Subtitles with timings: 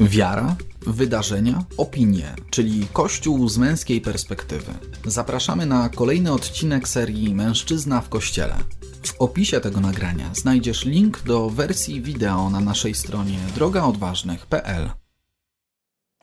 [0.00, 4.72] Wiara, wydarzenia, opinie, czyli Kościół z męskiej perspektywy.
[5.04, 8.54] Zapraszamy na kolejny odcinek serii Mężczyzna w Kościele.
[9.02, 14.90] W opisie tego nagrania znajdziesz link do wersji wideo na naszej stronie drogaodważnych.pl.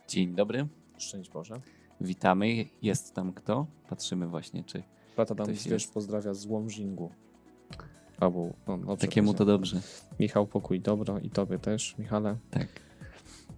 [0.09, 0.67] Dzień dobry,
[0.97, 1.61] Szczęść Boże.
[2.01, 2.65] witamy.
[2.81, 3.67] Jest tam kto?
[3.89, 4.83] Patrzymy właśnie, czy
[5.15, 5.93] Brat Adam Ktoś Zwierz jest.
[5.93, 7.11] pozdrawia z Łomżingu.
[8.19, 9.81] Albo, no, dobrze takiemu to dobrze.
[10.19, 12.37] Michał, pokój dobro i tobie też, Michale.
[12.51, 12.84] Tak.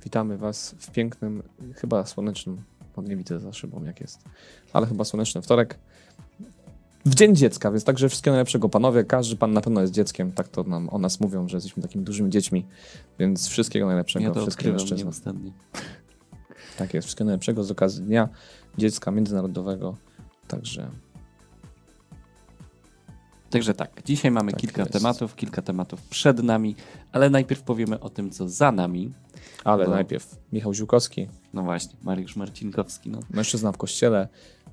[0.07, 1.43] Witamy was w pięknym,
[1.75, 2.61] chyba słonecznym,
[2.95, 4.23] bo nie widzę za szybą jak jest,
[4.73, 5.79] ale chyba słoneczny wtorek.
[7.05, 9.03] W Dzień Dziecka, więc także wszystkiego najlepszego panowie.
[9.03, 12.05] Każdy pan na pewno jest dzieckiem, tak to nam o nas mówią, że jesteśmy takimi
[12.05, 12.65] dużymi dziećmi,
[13.19, 15.13] więc wszystkiego najlepszego Ja to wszystkim mężczyznom.
[16.77, 18.29] Tak jest, wszystkiego najlepszego z okazji Dnia
[18.77, 19.97] Dziecka Międzynarodowego.
[20.47, 20.91] Także
[23.49, 24.93] Także tak, dzisiaj mamy Tak kilka jest.
[24.93, 26.75] tematów, kilka tematów przed nami,
[27.11, 29.13] ale najpierw powiemy o tym, co za nami.
[29.67, 33.09] Ale Bo- najpierw Michał Ziłkowski, No właśnie, Mariusz Marcinkowski.
[33.09, 33.19] No.
[33.29, 34.27] mężczyzna w kościele.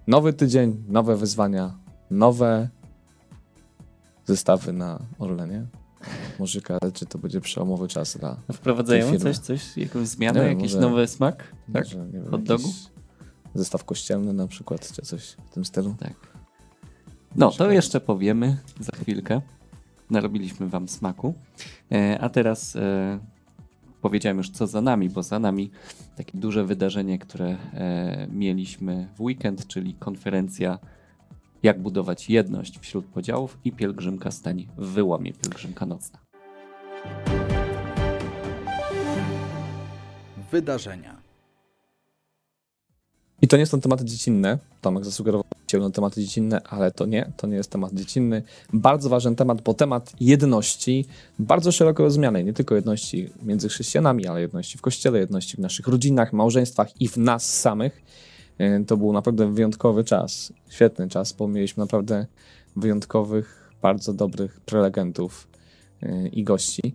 [0.07, 1.79] Nowy tydzień, nowe wyzwania,
[2.11, 2.69] nowe
[4.25, 5.67] zestawy na Orlenie.
[6.39, 8.37] Może ale czy to będzie przełomowy czas dla.
[8.53, 11.55] Wprowadzają coś, coś, jakąś zmianę, Nie jakiś może- nowy smak?
[11.73, 11.85] Tak?
[11.85, 12.75] Może, wiem, Hot dogów?
[13.55, 15.95] Zestaw kościelny na przykład, czy coś w tym stylu.
[16.01, 16.15] Tak.
[17.37, 19.41] No, to jeszcze powiemy za chwilkę.
[20.11, 21.35] Narobiliśmy wam smaku.
[21.93, 23.19] E, a teraz e,
[24.05, 25.71] powiedziałem już, co za nami, bo za nami
[26.17, 30.79] takie duże wydarzenie, które e, mieliśmy w weekend, czyli konferencja
[31.63, 36.19] Jak budować jedność wśród podziałów i pielgrzymka stań w wyłomie, pielgrzymka nocna.
[40.51, 41.24] Wydarzenia.
[43.45, 44.59] I to nie są tematy dziecinne.
[44.81, 48.43] Tomek zasugerował na tematy dziecinne, ale to nie, to nie jest temat dziecinny.
[48.73, 51.07] Bardzo ważny temat, bo temat jedności,
[51.39, 55.87] bardzo szeroko rozumianej, nie tylko jedności między chrześcijanami, ale jedności w kościele, jedności w naszych
[55.87, 58.03] rodzinach, małżeństwach i w nas samych.
[58.59, 62.27] E, To był naprawdę wyjątkowy czas, świetny czas, bo mieliśmy naprawdę
[62.77, 65.49] wyjątkowych, bardzo dobrych prelegentów
[66.03, 66.95] e, i gości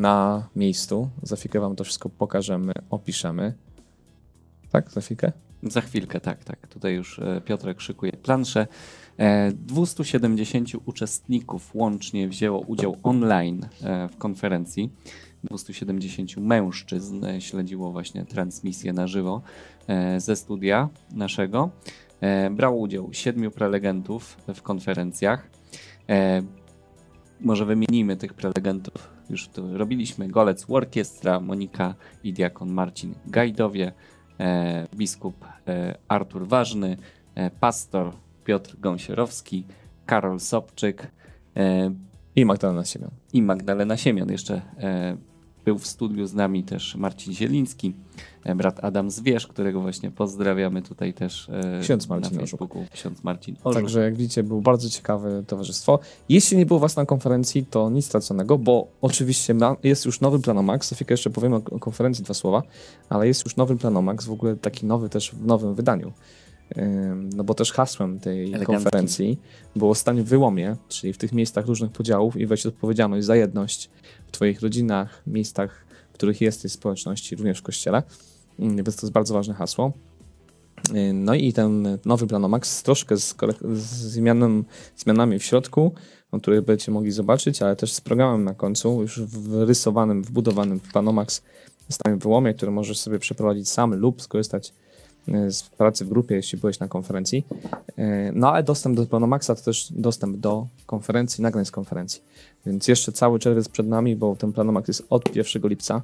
[0.00, 1.08] na miejscu.
[1.22, 3.54] Za chwilkę wam to wszystko pokażemy, opiszemy.
[4.70, 5.45] Tak, za chwilkę?
[5.70, 6.66] Za chwilkę, tak, tak.
[6.66, 8.66] Tutaj już e, Piotrek szykuje planszę.
[9.18, 14.90] E, 270 uczestników łącznie wzięło udział online e, w konferencji.
[15.44, 19.42] 270 mężczyzn e, śledziło właśnie transmisję na żywo
[19.88, 21.70] e, ze studia naszego.
[22.20, 25.50] E, Brało udział siedmiu prelegentów w konferencjach.
[26.08, 26.42] E,
[27.40, 29.16] Może wymienimy tych prelegentów.
[29.30, 30.28] Już to robiliśmy.
[30.28, 31.94] Golec Orkiestra, Monika
[32.24, 33.92] i diakon Marcin Gajdowie e,
[34.96, 36.96] biskup e, Artur Ważny,
[37.34, 38.12] e, pastor
[38.44, 39.64] Piotr Gąsierowski,
[40.06, 41.10] Karol Sobczyk
[41.56, 41.90] e,
[42.36, 43.10] I Magdalena Siemion.
[43.32, 44.30] i Magdalena Siemion.
[44.30, 45.16] Jeszcze e,
[45.66, 47.94] był w studiu z nami też Marcin Zieliński,
[48.44, 52.40] e, brat Adam Zwierz, którego właśnie pozdrawiamy tutaj też e, Ksiądz Marcin na.
[52.40, 52.84] Facebooku.
[52.92, 53.82] Ksiądz Marcin Orzech.
[53.82, 55.98] Także jak widzicie, było bardzo ciekawe towarzystwo.
[56.28, 60.94] Jeśli nie było was na konferencji, to nic straconego, bo oczywiście jest już nowy Planomax.
[60.94, 62.62] Chwilkę jeszcze powiemy o, o konferencji dwa słowa,
[63.08, 66.12] ale jest już nowy Planomax, w ogóle taki nowy też w nowym wydaniu.
[67.34, 68.66] No bo też hasłem tej Elegancki.
[68.66, 69.38] konferencji
[69.76, 73.90] było stań w wyłomie, czyli w tych miejscach różnych podziałów i weź odpowiedzialność za jedność
[74.26, 78.02] w twoich rodzinach, miejscach, w których jesteś społeczności, również w kościele.
[78.60, 79.92] Ym, Więc to jest bardzo ważne hasło.
[81.14, 83.34] No i ten nowy Planomax troszkę z,
[83.72, 84.62] z zmianą,
[84.96, 85.94] zmianami w środku,
[86.32, 90.92] o których będziecie mogli zobaczyć, ale też z programem na końcu, już wyrysowanym, wbudowanym w
[90.92, 91.42] Planomax
[91.90, 94.74] stanie w wyłomie, który możesz sobie przeprowadzić sam lub skorzystać
[95.48, 97.46] z pracy w grupie, jeśli byłeś na konferencji.
[97.96, 98.04] Yy,
[98.34, 102.22] No ale dostęp do Planomaxa to też dostęp do konferencji, nagrań z konferencji.
[102.66, 106.02] Więc jeszcze cały czerwiec przed nami, bo ten Planomax jest od 1 lipca.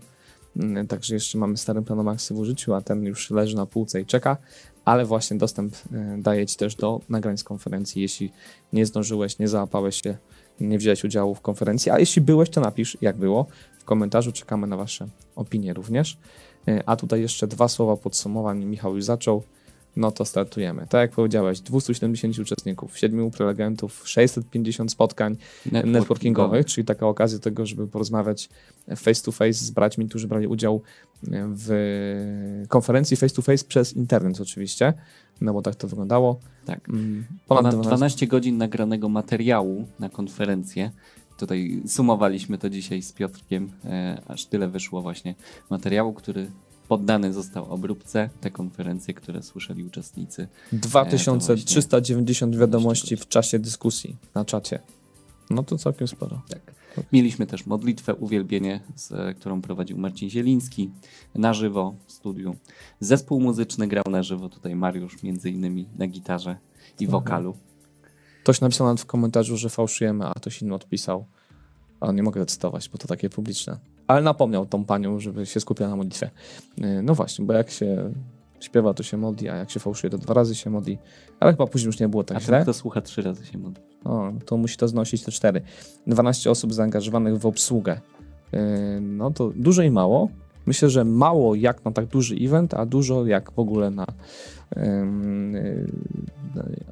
[0.57, 4.07] Yy, Także jeszcze mamy stary Planomaxy w użyciu, a ten już leży na półce i
[4.07, 4.37] czeka
[4.85, 8.33] ale właśnie dostęp e, daje Ci też do nagrań z konferencji, jeśli
[8.73, 10.17] nie zdążyłeś, nie załapałeś się,
[10.61, 13.47] nie wziąłeś udziału w konferencji, a jeśli byłeś, to napisz, jak było.
[13.79, 16.19] W komentarzu czekamy na Wasze opinie również.
[16.69, 18.65] E, A tutaj jeszcze dwa słowa podsumowań.
[18.65, 19.43] Michał już zaczął.
[19.97, 20.87] No to startujemy.
[20.89, 25.37] Tak jak powiedziałeś, 270 uczestników, 7 prelegentów, 650 spotkań
[25.85, 28.49] networkingowych, czyli taka okazja tego, żeby porozmawiać
[28.97, 30.83] face to face z braćmi, którzy brali udział
[31.33, 34.93] w konferencji face to face przez internet oczywiście,
[35.41, 36.41] no bo tak to wyglądało.
[36.67, 36.89] Tak.
[36.89, 40.91] Mm, Ponad Ponad 12, 12 godzin nagranego materiału na konferencję.
[41.43, 45.35] Tutaj sumowaliśmy to dzisiaj z Piotrkiem, e, aż tyle wyszło właśnie
[45.71, 46.51] materiału, który
[46.89, 50.49] poddany został obróbce, te konferencje, które słyszeli uczestnicy.
[50.73, 54.79] 2390 wiadomości w czasie dyskusji na czacie.
[55.51, 56.43] No to całkiem sporo.
[56.49, 56.75] Tak.
[57.13, 60.91] Mieliśmy też modlitwę, uwielbienie, z, którą prowadził Marcin Zieliński
[61.35, 62.57] na żywo w studiu.
[63.01, 66.57] Zespół muzyczny grał na żywo, tutaj Mariusz między innymi na gitarze
[67.01, 67.57] i wokalu.
[68.43, 71.25] Ktoś napisał nawet w komentarzu, że fałszujemy, a ktoś inny odpisał.
[72.01, 73.79] Ale nie mogę zacytować, bo to takie publiczne.
[74.07, 76.31] Ale napomniał tą panią, żeby się skupiła na modlitwie.
[76.79, 78.13] Yy, No właśnie, bo jak się
[78.61, 80.99] śpiewa, to się modli, a jak się fałszuje, to dwa razy się modli.
[81.41, 82.57] Ale chyba później już nie było tak A źle.
[82.57, 83.83] ten, kto słucha trzy razy się modli.
[84.05, 85.61] O, to musi to znosić te cztery.
[86.07, 88.01] 12 osób zaangażowanych w obsługę.
[88.53, 88.61] Yy,
[89.01, 90.29] No to dużo i mało.
[90.67, 94.07] Myślę, że mało jak na tak duży event, a dużo jak w ogóle na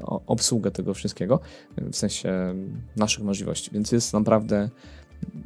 [0.02, 1.40] o- obsługę tego wszystkiego,
[1.92, 2.54] w sensie
[2.96, 3.70] naszych możliwości.
[3.72, 4.68] Więc jest naprawdę.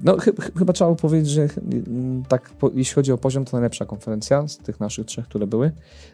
[0.03, 1.49] No, chy- chyba trzeba powiedzieć, że
[2.29, 5.73] tak, po, jeśli chodzi o poziom, to najlepsza konferencja z tych naszych trzech, które były.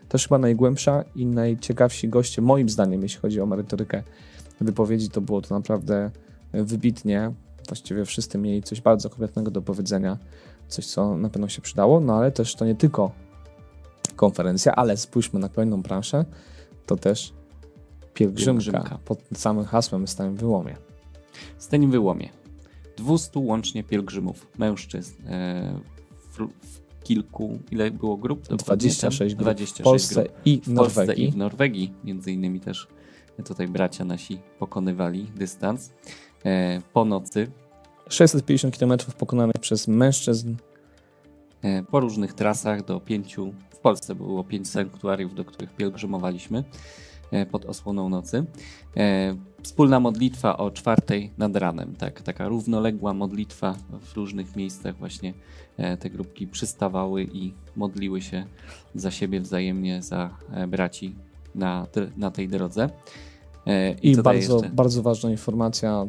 [0.09, 4.03] Też chyba najgłębsza i najciekawsi goście, moim zdaniem, jeśli chodzi o merytorykę
[4.61, 6.11] wypowiedzi, to było to naprawdę
[6.53, 7.33] wybitnie.
[7.69, 10.19] Właściwie wszyscy mieli coś bardzo konkretnego do powiedzenia,
[10.71, 13.11] coś, co na pewno się przydało, no ale też to nie tylko
[14.17, 16.25] konferencja, ale spójrzmy na kolejną branżę,
[16.87, 17.33] to też
[18.15, 18.99] pielgrzymka, Pielgrzymka.
[19.05, 20.77] pod samym hasłem Stałem Wyłomie.
[21.59, 22.29] Stań w wyłomie.
[22.97, 25.27] 200 łącznie pielgrzymów, mężczyzn.
[25.27, 25.81] E,
[26.31, 28.41] w, w kilku, ile było grup?
[28.43, 29.29] Dokładnie 26 tam?
[29.45, 30.35] grup 26 w Polsce grup.
[30.45, 31.31] i w W Polsce i Norwegii.
[31.33, 32.89] w Norwegii, między innymi też
[33.45, 35.91] tutaj bracia nasi pokonywali dystans.
[36.45, 37.51] E, po nocy,
[38.11, 40.55] 650 km pokonanych przez mężczyzn.
[41.63, 46.65] e, po różnych trasach do pięciu, w Polsce było pięć sanktuariów, do których pielgrzymowaliśmy
[47.31, 48.45] e, pod osłoną nocy.
[48.97, 55.35] E, wspólna modlitwa o czwartej nad ranem, tak, taka równoległa modlitwa w różnych miejscach właśnie
[56.01, 58.45] te grupki przystawały i modliły się
[58.95, 60.31] za siebie wzajemnie, za
[60.69, 61.15] braci
[61.55, 61.87] na,
[62.17, 62.91] na tej drodze.
[64.03, 66.07] I daje bardzo, bardzo ważna informacja,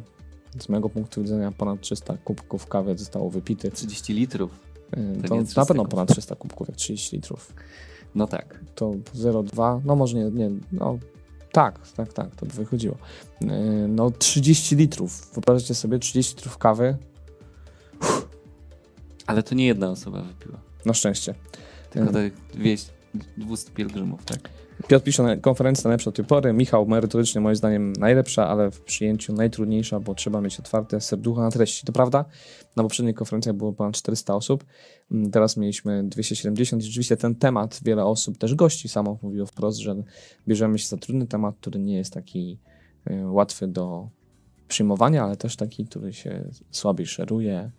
[0.60, 3.74] z mojego punktu widzenia ponad 300 kubków kawy zostało wypitych.
[3.74, 4.52] 30 litrów.
[4.98, 7.54] Yy, To To na 300 pewno ponad 300 kubków, jak 30 litrów.
[8.16, 8.60] No tak.
[8.76, 10.98] To 0,2, no może nie, nie, no
[11.52, 12.98] tak, tak, tak, to by wychodziło.
[13.42, 13.48] Yy,
[13.88, 16.98] No 30 litrów, wyobraźcie sobie 30 litrów kawy,
[19.26, 20.60] Ale to nie jedna osoba wypiła.
[20.86, 21.36] na szczęście.
[21.90, 22.86] Tylko te wieś
[23.38, 24.50] 200 pielgrzymów, tak?
[24.88, 29.34] Piotr pisze, konferencja najlepsza do tej pory, Michał merytorycznie moim zdaniem najlepsza, ale w przyjęciu
[29.34, 31.86] najtrudniejsza, bo trzeba mieć otwarte serducho na treści.
[31.86, 32.26] To prawda,
[32.76, 34.66] na poprzednich konferencjach było ponad 400 osób,
[35.12, 39.80] Mm, teraz mieliśmy 270 i rzeczywiście ten temat, wiele osób, też gości samo mówiło wprost,
[39.80, 39.96] że
[40.48, 42.60] bierzemy się za trudny temat, który nie jest taki
[43.12, 44.10] y, łatwy do
[44.68, 47.72] przyjmowania, ale też taki, który się słabiej szeruje,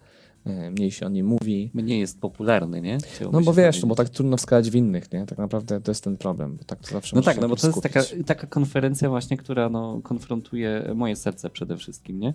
[0.44, 1.71] mniej się o nim mówi.
[1.75, 2.99] Nie jest popularny, nie?
[2.99, 3.83] Chciałoby No bo wiesz, powiedzieć.
[3.83, 5.27] no bo tak trudno wskazać winnych, nie?
[5.27, 7.67] Tak naprawdę to jest ten problem, bo tak to zawsze No tak, no bo to
[7.67, 12.35] jest taka, taka konferencja właśnie, która no, konfrontuje moje serce przede wszystkim, nie?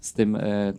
[0.00, 0.74] Z tym, e, e,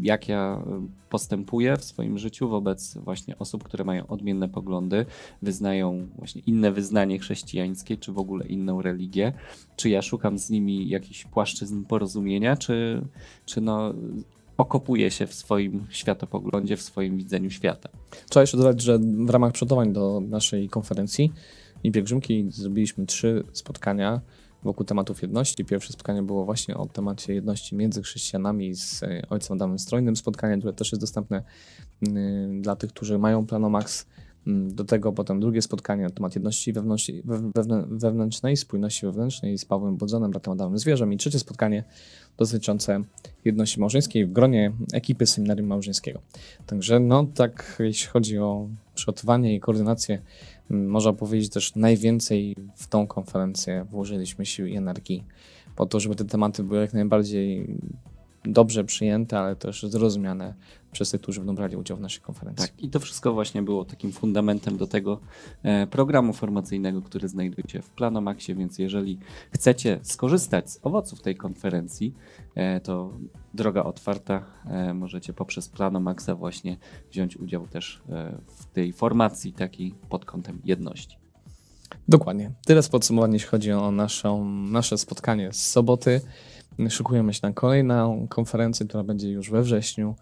[0.00, 5.06] jak ja e, postępuję w swoim życiu wobec właśnie osób, które mają odmienne poglądy,
[5.42, 9.32] wyznają właśnie inne wyznanie chrześcijańskie, czy w ogóle inną religię.
[9.76, 13.02] Czy ja szukam z nimi jakichś płaszczyzn porozumienia, czy,
[13.46, 13.94] czy no,
[14.56, 17.88] okopuję się w swoim światopoglądzie, w swoim widzeniu świata.
[18.28, 21.32] Trzeba jeszcze dodać, że w ramach przygotowań do naszej konferencji
[21.84, 24.20] i pielgrzymki zrobiliśmy trzy spotkania
[24.64, 25.64] wokół tematów jedności.
[25.64, 30.16] Pierwsze spotkanie było właśnie o temacie jedności między chrześcijanami z e, ojcem Adamem Strojnym.
[30.16, 31.42] Spotkanie, które też jest dostępne
[32.02, 34.06] mm, dla tych, którzy mają Planomax.
[34.46, 39.64] Mm, Do tego potem drugie spotkanie na temat jedności wewnętrznej, wewnę- wewnętrznej, spójności wewnętrznej z
[39.64, 41.84] Pawłem Bodzonem, bratem Adamem Zwierzem i trzecie spotkanie
[42.38, 43.00] dotyczące
[43.44, 46.20] jedności małżeńskiej w gronie ekipy seminarium małżeńskiego.
[46.66, 50.22] Także no tak, jeśli chodzi o przygotowanie i koordynację,
[50.70, 55.24] m, można powiedzieć też najwięcej w tą konferencję włożyliśmy sił i energii
[55.76, 57.66] po to, żeby te tematy były jak najbardziej
[58.44, 60.54] dobrze przyjęte, ale też zrozumiane
[60.94, 62.68] przez tych, którzy będą brali udział w naszej konferencji.
[62.68, 65.20] Tak, i to wszystko właśnie było takim fundamentem do tego
[65.62, 69.18] e, programu formacyjnego, który znajdujecie w Planomaxie, więc jeżeli
[69.50, 72.14] chcecie skorzystać z owoców tej konferencji,
[72.54, 73.10] e, to
[73.54, 76.76] droga otwarta, e, możecie poprzez Planomaxa właśnie
[77.10, 78.02] wziąć udział też
[78.46, 81.16] w tej formacji takiej pod kątem jedności.
[82.08, 82.50] Dokładnie.
[82.66, 86.20] Tyle z podsumowania, jeśli chodzi o naszą, nasze spotkanie z soboty.
[86.88, 90.14] Szykujemy się na kolejną konferencję, która będzie już we wrześniu.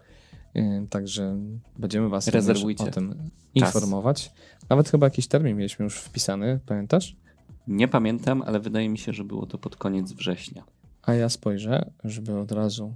[0.55, 1.37] Yy, Także
[1.79, 4.31] będziemy Was Rezerwujcie o tym informować.
[4.69, 7.15] Nawet chyba jakiś termin mieliśmy już wpisany, pamiętasz?
[7.67, 10.63] Nie pamiętam, ale wydaje mi się, że było to pod koniec września.
[11.01, 12.95] A ja spojrzę, żeby od razu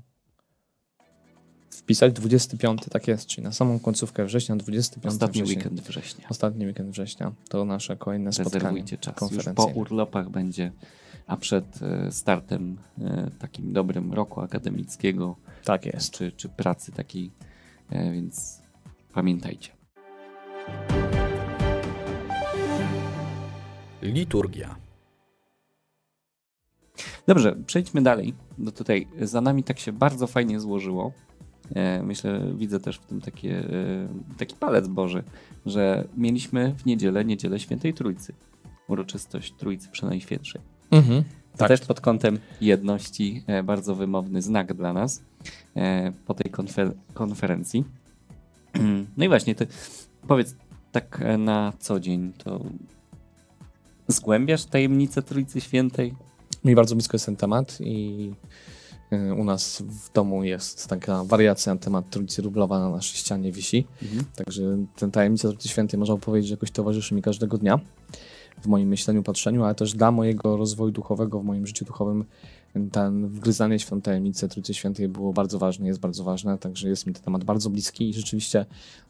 [1.70, 5.64] wpisać 25, tak jest, czyli na samą końcówkę września, 25 Ostatni września.
[5.64, 6.28] weekend września.
[6.30, 9.32] Ostatni weekend września to nasze kolejne spotkanie czas.
[9.32, 10.72] Już po urlopach będzie,
[11.28, 16.12] a przed e, startem e, takim dobrym roku akademickiego Tak jest.
[16.12, 17.32] Czy, czy pracy takiej,
[17.92, 18.62] więc
[19.14, 19.72] pamiętajcie.
[24.02, 24.76] Liturgia.
[27.28, 28.34] Dobrze, przejdźmy dalej.
[28.58, 31.12] No tutaj za nami tak się bardzo fajnie złożyło.
[31.76, 35.24] E, myślę, widzę też w tym takie, e, taki palec Boży,
[35.66, 38.34] że mieliśmy w niedzielę, niedzielę Świętej Trójcy.
[38.88, 40.62] Uroczystość Trójcy Przenajświętszej.
[40.92, 41.24] Mhm.
[41.52, 41.68] To Tak.
[41.68, 45.37] też pod kątem jedności e, bardzo wymowny znak dla nas e,
[46.26, 47.84] po tej konfer- konferencji.
[49.18, 49.68] No i właśnie, ty
[50.28, 50.56] powiedz
[50.92, 52.62] tak e, na co dzień, to
[54.08, 56.14] zgłębiasz tajemnicę Trójcy Świętej?
[56.66, 58.32] Mi bardzo blisko jest ten temat i
[59.14, 63.52] y, u nas w domu jest taka wariacja na temat Trójcy Rublowa na naszej ścianie
[63.52, 63.88] wisi.
[64.36, 67.80] Także ten tajemnica Trójcy Świętej można powiedzieć, że jakoś towarzyszy mi każdego dnia
[68.62, 72.26] w moim myśleniu, patrzeniu, ale też dla mojego rozwoju duchowego, w moim życiu duchowym
[72.92, 76.90] ten wgryzanie się w tę tajemnicę Trójcy Świętej było bardzo ważne, jest bardzo ważne, także
[76.90, 78.10] jest mi ten temat bardzo bliski.
[78.10, 78.66] I rzeczywiście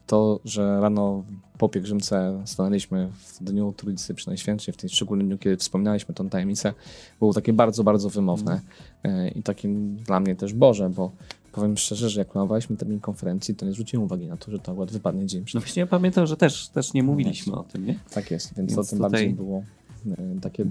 [0.06, 1.24] to, że rano
[1.58, 6.74] po pielgrzymce stanęliśmy w dniu Trójcy Przenajświętszej, w tym szczególnym dniu, kiedy wspominaliśmy tę tajemnicę,
[7.18, 8.60] było takie bardzo, bardzo wymowne.
[9.04, 11.12] E, i takim dla mnie też Boże, bo
[11.52, 14.72] powiem szczerze, że jak planowaliśmy termin konferencji, to nie zwróciłem uwagi na to, że to
[14.72, 17.86] akurat wypadnie dzień przed No właśnie ja pamiętam, że też, też nie mówiliśmy o tym,
[17.86, 17.98] nie?
[18.10, 19.62] tak jest, więc, Więc to tym tutaj- bardziej było
[20.06, 20.66] e, takie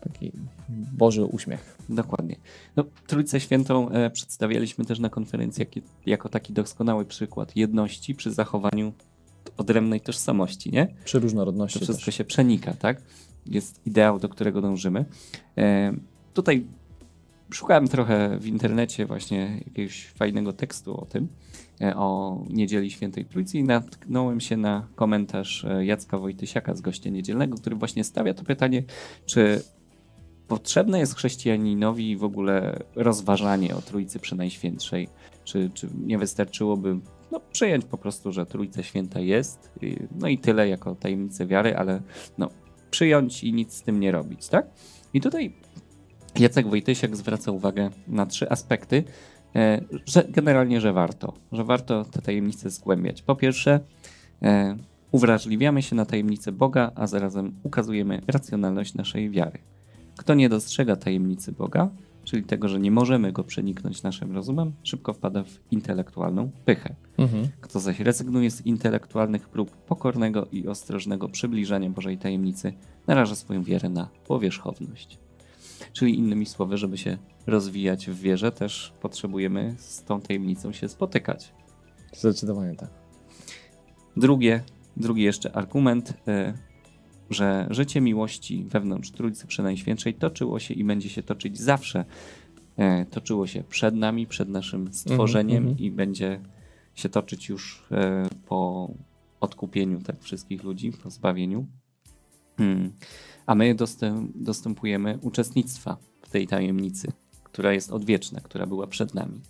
[0.00, 0.32] taki
[0.68, 1.76] Boży uśmiech.
[1.88, 2.36] Dokładnie.
[2.76, 8.32] No, Trójcę Świętą e, przedstawialiśmy też na konferencji jak, jako taki doskonały przykład jedności przy
[8.32, 8.92] zachowaniu
[9.56, 10.94] odrębnej tożsamości, nie?
[11.04, 12.14] Przy różnorodności To wszystko też.
[12.14, 13.02] się przenika, tak?
[13.46, 15.04] Jest ideał, do którego dążymy.
[15.58, 15.92] E,
[16.34, 16.64] tutaj
[17.50, 21.28] szukałem trochę w internecie właśnie jakiegoś fajnego tekstu o tym,
[21.80, 27.10] e, o Niedzieli Świętej Trójcy i natknąłem się na komentarz e, Jacka Wojtysiaka z Gościa
[27.10, 28.82] Niedzielnego, który właśnie stawia to pytanie,
[29.26, 29.62] czy
[30.48, 35.08] potrzebne jest chrześcijaninowi w ogóle rozważanie o Trójcy Przenajświętszej,
[35.44, 36.98] czy, czy nie wystarczyłoby
[37.30, 39.72] no, przyjąć po prostu, że Trójca Święta jest,
[40.18, 42.02] no i tyle jako tajemnicę wiary, ale
[42.38, 42.50] no,
[42.90, 44.66] przyjąć i nic z tym nie robić, tak?
[45.14, 45.54] I tutaj
[46.38, 49.04] Jacek Wojtysiak zwraca uwagę na trzy aspekty,
[49.56, 53.22] e, że generalnie, że warto, że warto te tajemnice zgłębiać.
[53.22, 53.80] Po pierwsze,
[54.42, 54.76] e,
[55.12, 59.58] uwrażliwiamy się na tajemnicę Boga, a zarazem ukazujemy racjonalność naszej wiary.
[60.18, 61.90] Kto nie dostrzega tajemnicy Boga,
[62.24, 66.94] czyli tego, że nie możemy go przeniknąć naszym rozumem, szybko wpada w intelektualną pychę.
[67.18, 67.48] Mhm.
[67.60, 72.72] Kto zaś rezygnuje z intelektualnych prób pokornego i ostrożnego przybliżania Bożej tajemnicy,
[73.06, 75.18] naraża swoją wierę na powierzchowność.
[75.92, 81.52] Czyli innymi słowy, żeby się rozwijać w wierze, też potrzebujemy z tą tajemnicą się spotykać.
[82.12, 82.90] Zdecydowanie tak.
[84.16, 84.62] Drugie,
[84.96, 86.67] drugi jeszcze argument, e,
[87.30, 92.04] że życie miłości wewnątrz Trójcy Przenajświętszej toczyło się i będzie się toczyć zawsze.
[92.76, 95.78] E, Toczyło się przed nami, przed naszym stworzeniem mhm.
[95.78, 96.40] i będzie
[96.94, 98.90] się toczyć już e, po
[99.40, 101.66] odkupieniu tak wszystkich ludzi, po zbawieniu.
[102.56, 102.92] Hmm.
[103.46, 107.12] A my dostęp, dostępujemy uczestnictwa w tej tajemnicy,
[107.44, 109.40] która jest odwieczna, która była przed nami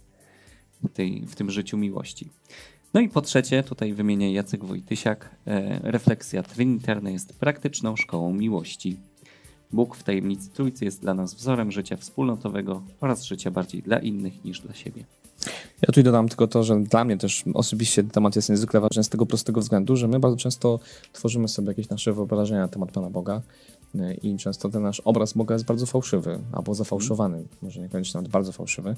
[0.82, 2.28] w, tej, w tym życiu miłości.
[2.94, 9.00] No i po trzecie, tutaj wymienia Jacek Wojtysiak, e, refleksja trinitarna jest praktyczną szkołą miłości.
[9.72, 14.44] Bóg w tajemnicy Trójcy jest dla nas wzorem życia wspólnotowego oraz życia bardziej dla innych
[14.44, 15.04] niż dla siebie.
[15.82, 19.08] Ja tutaj dodam tylko to, że dla mnie też osobiście temat jest niezwykle ważny z
[19.08, 20.80] tego prostego względu, że my bardzo często
[21.12, 23.42] tworzymy sobie jakieś nasze wyobrażenia na temat Pana Boga
[23.94, 28.32] y, i często ten nasz obraz Boga jest bardzo fałszywy albo zafałszowany, może niekoniecznie nawet
[28.32, 28.96] bardzo fałszywy,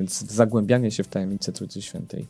[0.00, 2.26] więc zagłębianie się w tajemnicę Trójcy Świętej,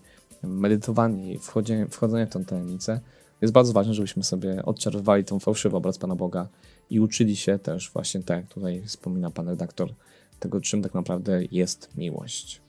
[0.46, 3.00] medytowanie i wchodzenie, wchodzenie w tę tajemnicę
[3.42, 6.48] jest bardzo ważne, żebyśmy sobie odczarowywali ten fałszywy obraz Pana Boga
[6.90, 9.94] i uczyli się też właśnie tak, jak tutaj wspomina Pan redaktor,
[10.40, 12.60] tego czym tak naprawdę jest miłość.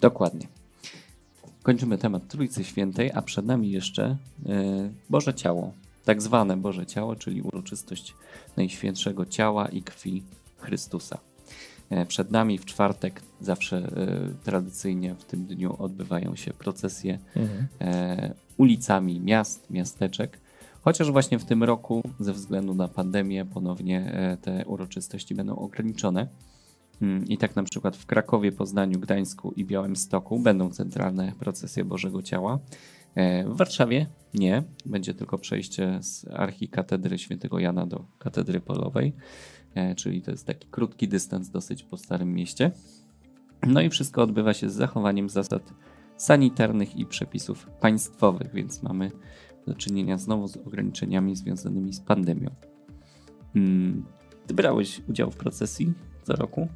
[0.00, 0.48] Dokładnie.
[1.62, 4.16] Kończymy temat Trójcy Świętej, a przed nami jeszcze e,
[5.10, 5.72] Boże Ciało,
[6.04, 8.14] tak zwane Boże Ciało, czyli uroczystość
[8.56, 10.22] Najświętszego Ciała i Krwi
[10.58, 11.29] Chrystusa.
[11.90, 17.66] E, Przed nami w czwartek zawsze e, tradycyjnie w tym dniu odbywają się procesje Mhm.
[17.80, 20.38] e, ulicami miast, miasteczek.
[20.82, 26.26] Chociaż właśnie w tym roku, ze względu na pandemię, ponownie te uroczystości będą ograniczone.
[27.02, 32.22] Mm, I tak na przykład w Krakowie, Poznaniu, Gdańsku i Białymstoku będą centralne procesje Bożego
[32.22, 32.58] Ciała.
[33.46, 39.12] W Warszawie nie, będzie tylko przejście z archikatedry świętego Jana do katedry polowej,
[39.96, 42.70] czyli to jest taki krótki dystans dosyć po Starym Mieście.
[43.66, 45.74] No i wszystko odbywa się z zachowaniem zasad
[46.16, 49.10] sanitarnych i przepisów państwowych, więc mamy
[49.66, 52.50] do czynienia znowu z ograniczeniami związanymi z pandemią.
[53.56, 54.04] Mm,
[54.46, 56.68] Ty brałeś udział w procesji co roku?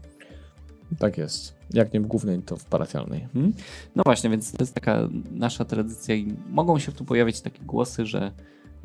[0.99, 1.55] Tak jest.
[1.73, 3.29] Jak nie w głównej, to w parafialnej.
[3.33, 3.53] Hmm?
[3.97, 8.07] No właśnie, więc to jest taka nasza tradycja i mogą się tu pojawić takie głosy,
[8.07, 8.33] że,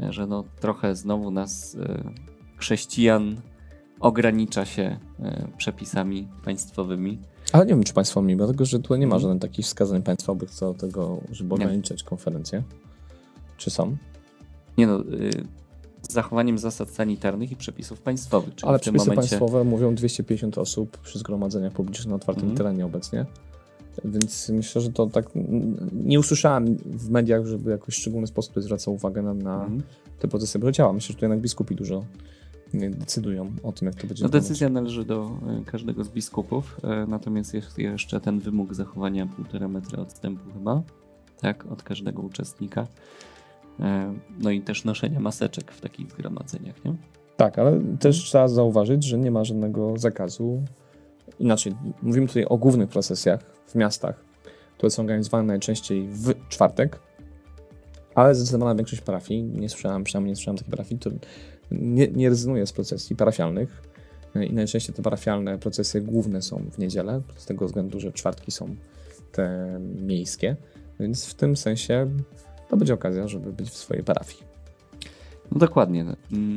[0.10, 2.04] że no trochę znowu nas e,
[2.58, 3.42] chrześcijan
[4.00, 7.20] ogranicza się e, przepisami państwowymi.
[7.54, 9.22] Ale nie wiem, czy państwowymi, dlatego że tutaj nie ma Mhm.
[9.32, 12.64] żadnych takich wskazań państwowych co do tego, żeby ograniczać konferencje.
[13.58, 13.98] Czy są?
[14.78, 15.32] Nie no, y,
[16.10, 18.56] z zachowaniem zasad sanitarnych i przepisów państwowych.
[18.56, 22.58] Czyli Ale przepisy momencie państwowe mówią 250 osób przy zgromadzeniach publicznych na otwartym Mhm.
[22.58, 23.26] terenie obecnie.
[24.06, 25.26] Więc myślę, że to tak.
[25.36, 29.84] mm, Nie usłyszałem w mediach, żeby jakoś w szczególny sposób zwracał uwagę na, na Mhm.
[30.20, 30.94] te procesy bo działa.
[30.94, 32.06] Myślę, że tu jednak biskupi dużo
[32.74, 34.42] decydują o tym, jak to będzie No, wyglądać.
[34.50, 39.68] decyzja należy do y, każdego z biskupów, y, natomiast jest jeszcze ten wymóg zachowania półtora
[39.68, 40.82] metra odstępu chyba,
[41.42, 42.82] tak, od każdego uczestnika.
[43.80, 43.84] Y,
[44.40, 46.96] No i też noszenia maseczek w takich zgromadzeniach, nie?
[47.38, 50.62] Tak, ale też trzeba zauważyć, że nie ma żadnego zakazu.
[51.40, 54.16] Inaczej, mówimy tutaj o głównych procesjach w miastach,
[54.78, 57.00] które są organizowane najczęściej w czwartek,
[58.16, 61.00] ale zdecydowana większość parafii, nie słyszałem, przynajmniej nie słyszałem takiej parafii,
[61.72, 63.82] nie, nie rezygnuje z procesji parafialnych
[64.36, 68.76] i najczęściej te parafialne procesje główne są w niedzielę, z tego względu, że czwartki są
[69.32, 70.56] te miejskie,
[71.00, 72.10] więc w tym sensie
[72.70, 74.44] to będzie okazja, żeby być w swojej parafii.
[75.52, 76.06] No dokładnie.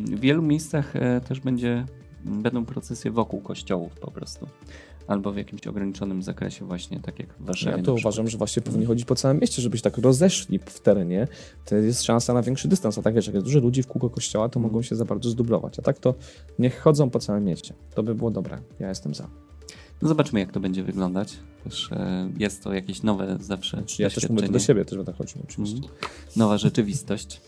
[0.05, 1.87] W wielu miejscach e, też będzie,
[2.25, 4.47] będą procesje wokół kościołów po prostu.
[5.13, 7.77] Albo w jakimś ograniczonym zakresie właśnie, tak jak w Warszawie.
[7.77, 10.81] Ja to uważam, że właśnie powinni chodzić po całym mieście, żeby się tak rozeszli w
[10.81, 11.29] terenie.
[11.65, 12.99] To jest szansa na większy dystans.
[12.99, 15.31] A tak wiesz, jak jest dużo ludzi w kółko kościoła, to mogą się za bardzo
[15.31, 15.79] zdublować.
[15.79, 16.15] A tak to
[16.59, 17.75] niech chodzą po całym mieście.
[17.95, 18.59] To by było dobre.
[18.81, 19.29] Ja jestem za.
[20.03, 21.39] No zobaczmy, jak to będzie wyglądać.
[21.65, 24.97] Też e, jest to jakieś nowe zawsze Znaczy, ja też mówię to do siebie, też
[24.97, 25.77] będę chodził oczywiście.
[25.77, 25.93] Mhm.
[26.37, 27.41] Nowa rzeczywistość.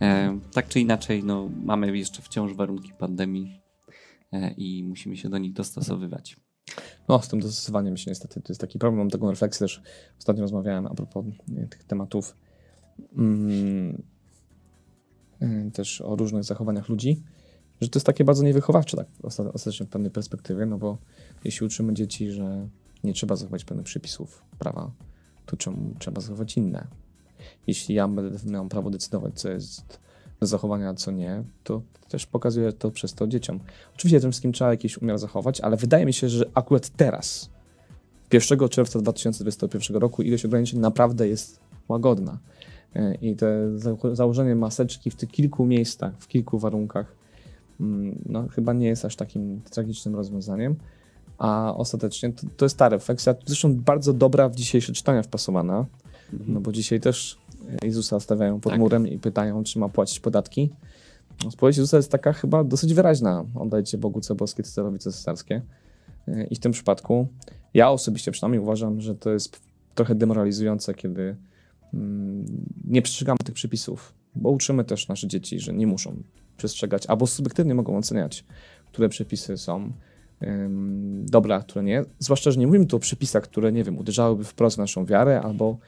[0.00, 3.60] E, tak czy inaczej, no, mamy jeszcze wciąż warunki pandemii
[4.32, 6.36] e, i musimy się do nich dostosowywać.
[7.10, 8.98] No, z tym dostosowaniem się niestety to jest taki problem.
[8.98, 9.82] Mam taką refleksję też.
[10.18, 11.24] Ostatnio rozmawiałem a propos
[11.70, 12.36] tych tematów
[13.16, 14.02] mm,
[15.40, 17.22] e, też o różnych zachowaniach ludzi,
[17.80, 20.98] że to jest takie bardzo niewychowawcze tak osta- ostatecznie w pewnej perspektywie, no bo
[21.44, 22.68] jeśli uczymy dzieci, że
[23.04, 24.90] nie trzeba zachować pewnych przepisów prawa,
[25.46, 26.86] to czemu trzeba zachować inne?
[27.66, 29.98] Jeśli ja będę miał prawo decydować, co jest
[30.46, 33.60] zachowania, a co nie, to też pokazuję to przez to dzieciom.
[33.94, 37.50] Oczywiście tym wszystkim trzeba jakiś umiar zachować, ale wydaje mi się, że akurat teraz,
[38.32, 42.38] 1 czerwca 2021 roku, ilość ograniczeń naprawdę jest łagodna.
[42.94, 47.14] E, I to za- założenie maseczki w tych kilku miejscach, w kilku warunkach,
[47.80, 50.76] mm, no chyba nie jest aż takim tragicznym rozwiązaniem.
[51.38, 55.86] A ostatecznie to, to jest ta refleksja, zresztą bardzo dobra w dzisiejsze czytania wpasowana,
[56.46, 57.38] no bo dzisiaj też
[57.82, 58.80] Jezusa stawiają pod Tak.
[58.80, 60.70] murem i pytają, czy ma płacić podatki.
[61.50, 63.44] Spowiedź Jezusa jest taka chyba dosyć wyraźna.
[63.54, 65.62] Oddajcie Bogu co boskie, Cesarowi co cesarskie.
[66.50, 67.28] I w tym przypadku
[67.74, 69.60] ja osobiście przynajmniej uważam, że to jest
[69.94, 71.36] trochę demoralizujące, kiedy
[71.94, 72.46] mm,
[72.84, 76.22] nie przestrzegamy tych przepisów, bo uczymy też nasze dzieci, że nie muszą
[76.56, 78.44] przestrzegać, albo subiektywnie mogą oceniać,
[78.92, 79.92] które przepisy są
[80.42, 82.04] ym, dobre, a które nie.
[82.18, 85.40] Zwłaszcza, że nie mówimy tu o przepisach, które, nie wiem, uderzałyby wprost w naszą wiarę,
[85.40, 85.78] albo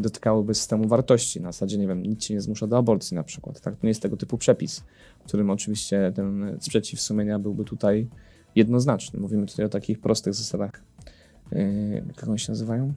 [0.00, 1.40] dotykałyby systemu wartości.
[1.40, 3.60] Na zasadzie, nie wiem, nic się nie zmusza do aborcji na przykład.
[3.60, 4.82] Tak, to nie jest tego typu przepis,
[5.20, 8.08] w którym oczywiście ten sprzeciw sumienia byłby tutaj
[8.54, 9.20] jednoznaczny.
[9.20, 10.82] Mówimy tutaj o takich prostych zasadach,
[11.52, 12.92] yy, jak one się nazywają?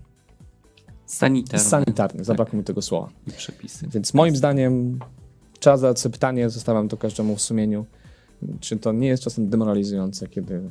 [1.06, 3.10] Sanitarne Sanitarnych, zabrakło mi tego słowa.
[3.28, 3.88] i przepisy.
[3.88, 5.00] Więc moim zdaniem
[5.60, 7.86] trzeba zadać sobie pytanie, zostawiam to każdemu w sumieniu,
[8.60, 10.62] czy to nie jest czasem demoralizujące, kiedy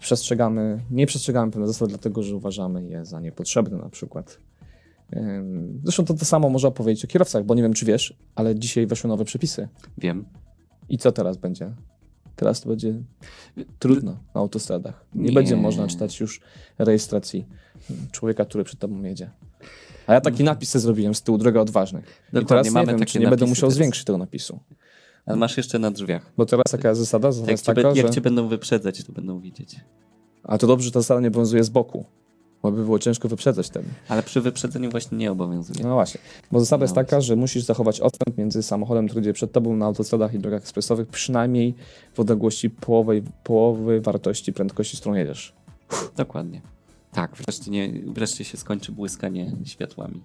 [0.00, 4.38] przestrzegamy, nie przestrzegamy pewnych zasad, dlatego że uważamy je za niepotrzebne na przykład.
[5.84, 8.86] Zresztą to to samo można powiedzieć o kierowcach, bo nie wiem, czy wiesz, ale dzisiaj
[8.86, 9.68] weszły nowe przepisy.
[9.98, 10.24] Wiem.
[10.88, 11.72] I co teraz będzie?
[12.36, 12.94] Teraz to będzie
[13.78, 15.06] trudno na autostradach.
[15.14, 15.32] Nie, Nie.
[15.32, 16.40] będzie można czytać już
[16.78, 17.46] rejestracji
[18.12, 19.30] człowieka, który przed tobą jedzie.
[20.06, 22.04] A ja taki napis sobie zrobiłem z tyłu droga odważnych.
[22.04, 23.74] I Dokładnie, teraz nie mamy wiem, takie czy nie będę musiał teraz.
[23.74, 24.58] zwiększyć tego napisu.
[25.26, 26.32] Ale masz jeszcze na drzwiach.
[26.36, 27.32] Bo teraz jest zasada?
[27.32, 28.12] Zasada Jak jest cię, taka, be- jak że...
[28.12, 29.76] cię będą wyprzedzać, to będą widzieć.
[30.42, 32.04] A to dobrze, że ta zasada nie obowiązuje z boku.
[32.66, 33.82] Bo by było ciężko wyprzedzać ten.
[34.08, 35.80] Ale przy wyprzedzeniu właśnie nie obowiązuje.
[35.82, 36.20] No właśnie.
[36.52, 39.76] Bo zasada jest No taka, że musisz zachować odstęp między samochodem, który jedzie przed tobą
[39.76, 41.74] na autostradach i drogach ekspresowych, przynajmniej
[42.14, 45.54] w odległości połowy, połowy wartości prędkości, z którą jedziesz.
[46.16, 46.60] Dokładnie.
[47.12, 50.22] Tak, wreszcie, nie, wreszcie się skończy błyskanie światłami.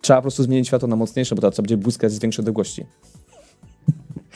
[0.00, 2.86] Trzeba po prostu zmienić światło na mocniejsze, bo to trzeba będzie błyskać z większej odległości.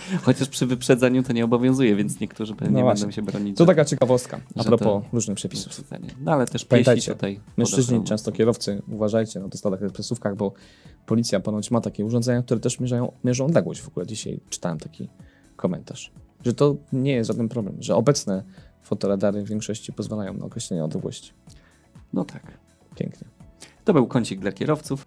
[0.22, 3.56] Chociaż przy wyprzedzaniu to nie obowiązuje, więc niektórzy pewnie No będą się bronić.
[3.56, 5.84] To że- taka ciekawostka a propos różnych przepisów.
[6.20, 7.40] No ale też Pamiętajcie, tutaj.
[7.56, 8.04] Mężczyźni, podochroną.
[8.04, 10.52] często kierowcy, uważajcie na autostradach, ekspresówkach, bo
[11.06, 13.80] policja ponoć ma takie urządzenia, które też mierzą, mierzą odległość.
[13.80, 15.08] W ogóle dzisiaj czytałem taki
[15.56, 16.12] komentarz,
[16.44, 18.42] że to nie jest żaden problem, że obecne
[18.82, 21.32] fotoradary w większości pozwalają na określenie odległości.
[22.12, 22.42] No tak.
[22.96, 23.28] Pięknie.
[23.84, 25.04] To był kącik dla kierowców.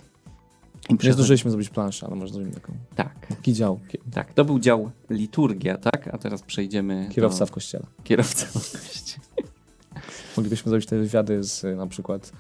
[1.04, 2.74] Nie zdążyliśmy zrobić planszę, ale może zrobimy taką.
[2.96, 3.80] Tak, Taki dział.
[4.12, 4.34] Tak.
[4.34, 6.08] To był dział liturgia, tak?
[6.08, 7.46] A teraz przejdziemy Kierowca do...
[7.46, 7.86] w kościele.
[8.04, 9.26] Kierowca w kościele.
[10.38, 12.32] Moglibyśmy zrobić te wywiady z y, na przykład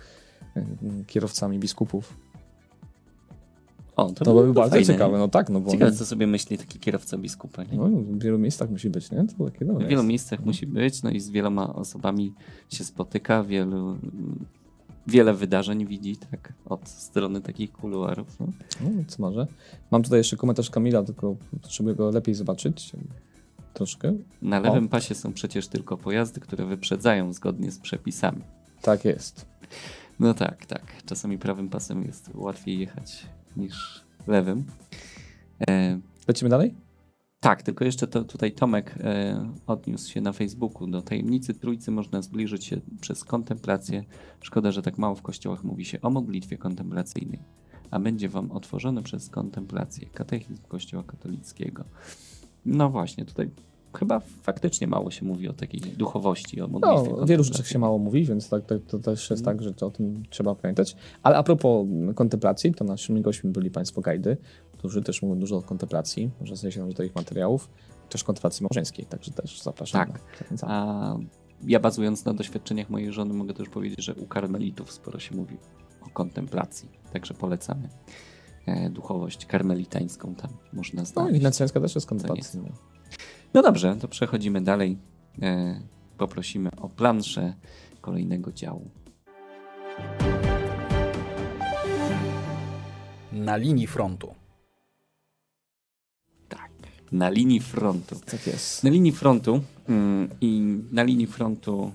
[0.58, 0.66] y,
[1.08, 2.14] kierowcami biskupów.
[3.96, 6.28] O, to, To byłoby byłoby bardzo fajne, ciekawe, no tak, no bo Ciekawe, co sobie
[6.28, 7.64] myśli taki kierowca biskupa.
[7.64, 7.78] Nie?
[7.78, 9.26] no, w wielu miejscach musi być, nie?
[9.38, 12.34] To takie dobre W wielu miejscach musi być, no i z wieloma osobami
[12.70, 13.98] się spotyka, wielu,
[15.08, 18.40] wiele wydarzeń widzi, tak, od strony takich kuluarów.
[18.40, 18.48] No.
[18.82, 19.48] No, co może.
[19.92, 22.92] Mam tutaj jeszcze komentarz Kamila, tylko potrzebuję go lepiej zobaczyć.
[23.74, 24.14] Troszkę.
[24.42, 28.42] Na lewym pasie są przecież tylko pojazdy, które wyprzedzają zgodnie z przepisami.
[28.82, 29.46] Tak jest.
[30.20, 31.04] No tak, tak.
[31.06, 33.26] Czasami prawym pasem jest łatwiej jechać
[33.58, 34.66] niż lewym.
[35.70, 36.76] E, Lecimy dalej?
[37.42, 40.88] Tak, tylko jeszcze to, tutaj Tomek e, odniósł się na Facebooku.
[40.88, 44.04] Do tajemnicy trójcy można zbliżyć się przez kontemplację.
[44.42, 47.40] Szkoda, że tak mało w kościołach mówi się o modlitwie kontemplacyjnej.
[47.92, 50.08] A będzie wam otworzone przez kontemplację.
[50.14, 51.84] Katechizm Kościoła katolickiego.
[52.66, 53.50] No właśnie, tutaj
[53.98, 57.80] chyba faktycznie mało się mówi o takiej duchowości, o modlitwie No, o wielu rzeczach się
[57.80, 60.96] mało mówi, więc tak, tak, to też jest tak, że o tym trzeba pamiętać.
[61.24, 64.38] Ale a propos kontemplacji, to naszymi gośćmi byli Państwo gajdy,
[64.82, 66.30] którzy też mówią dużo o kontemplacji.
[66.40, 67.70] Można sobie sięgnąć do ich materiałów.
[68.10, 70.08] Też kontemplacji małżeńskiej, także też zapraszam.
[70.08, 70.22] Tak.
[70.40, 70.70] Zachęcam.
[70.72, 71.18] A
[71.68, 75.58] ja bazując na doświadczeniach mojej żony mogę też powiedzieć, że u karmelitów sporo się mówi
[76.02, 76.90] o kontemplacji.
[77.14, 77.90] Także polecamy
[78.66, 81.38] e, duchowość karmelitańską tam można No, znaleźć.
[81.38, 82.70] Ignacjańska też jest kontemplacyjna.
[83.54, 84.98] No dobrze, to przechodzimy dalej.
[85.42, 85.82] E,
[86.18, 87.54] poprosimy o planszę
[88.02, 88.90] kolejnego działu.
[93.32, 94.41] Na linii frontu.
[97.12, 98.16] Na linii frontu.
[98.26, 98.84] Tak jest.
[98.84, 101.92] Na linii frontu mm, i na linii frontu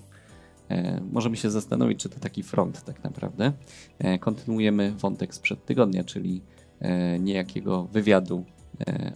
[0.71, 3.53] e, możemy się zastanowić, czy to taki front tak naprawdę.
[3.99, 6.43] E, kontynuujemy wątek sprzed tygodnia, czyli
[6.81, 8.45] e, niejakiego wywiadu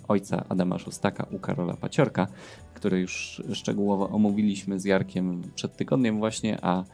[0.09, 2.27] ojca Adama Szostaka u Karola Paciorka,
[2.75, 6.85] który już szczegółowo omówiliśmy z Jarkiem przed tygodniem właśnie, a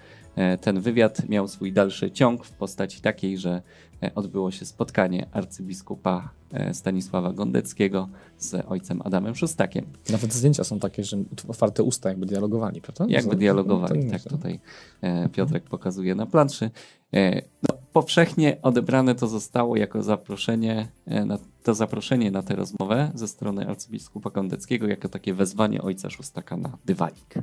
[0.61, 3.62] ten wywiad miał swój dalszy ciąg w postaci takiej, że
[4.03, 9.87] e, odbyło się spotkanie arcybiskupa e, Stanisława Gondeckiego z ojcem Adamem Szostakiem.
[10.11, 11.16] Nawet zdjęcia są takie, że
[11.49, 13.05] otwarte usta jakby dialogowali, prawda?
[13.09, 14.61] Jakby dialogowali, tak tutaj
[15.01, 16.70] e, Piotrek pokazuje na planszy.
[17.14, 23.11] E, No, powszechnie odebrane to zostało jako zaproszenie, e, na, to zaproszenie na tę rozmowę
[23.14, 27.35] ze strony arcybiskupa Gondeckiego, jako takie wezwanie ojca Szóstaka na dywanik.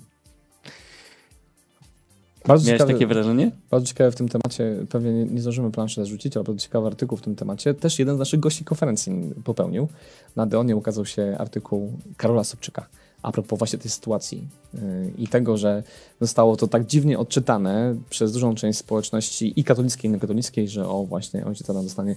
[2.48, 3.52] Bardzo Miałeś ciekawe, takie wrażenie?
[3.72, 7.18] bardzo ciekawe w tym temacie, pewnie nie, nie zdążymy planszy zarzucić, ale bardzo ciekawy artykuł
[7.18, 7.74] w tym temacie.
[7.74, 9.88] Też jeden z naszych gości konferencji popełnił.
[10.36, 12.88] Na Deonie ukazał się artykuł Karola Sobczyka
[13.24, 14.82] a propos właśnie tej sytuacji yy,
[15.18, 15.84] i tego, że
[16.22, 21.04] zostało to tak dziwnie odczytane przez dużą część społeczności i katolickiej, i niekatolickiej, że o
[21.04, 22.16] właśnie ojciec Adam dostanie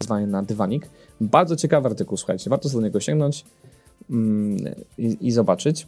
[0.00, 0.88] wezwanie na dywanik.
[1.20, 3.44] Bardzo ciekawy artykuł, słuchajcie, warto sobie do niego sięgnąć
[4.98, 5.86] i, i zobaczyć.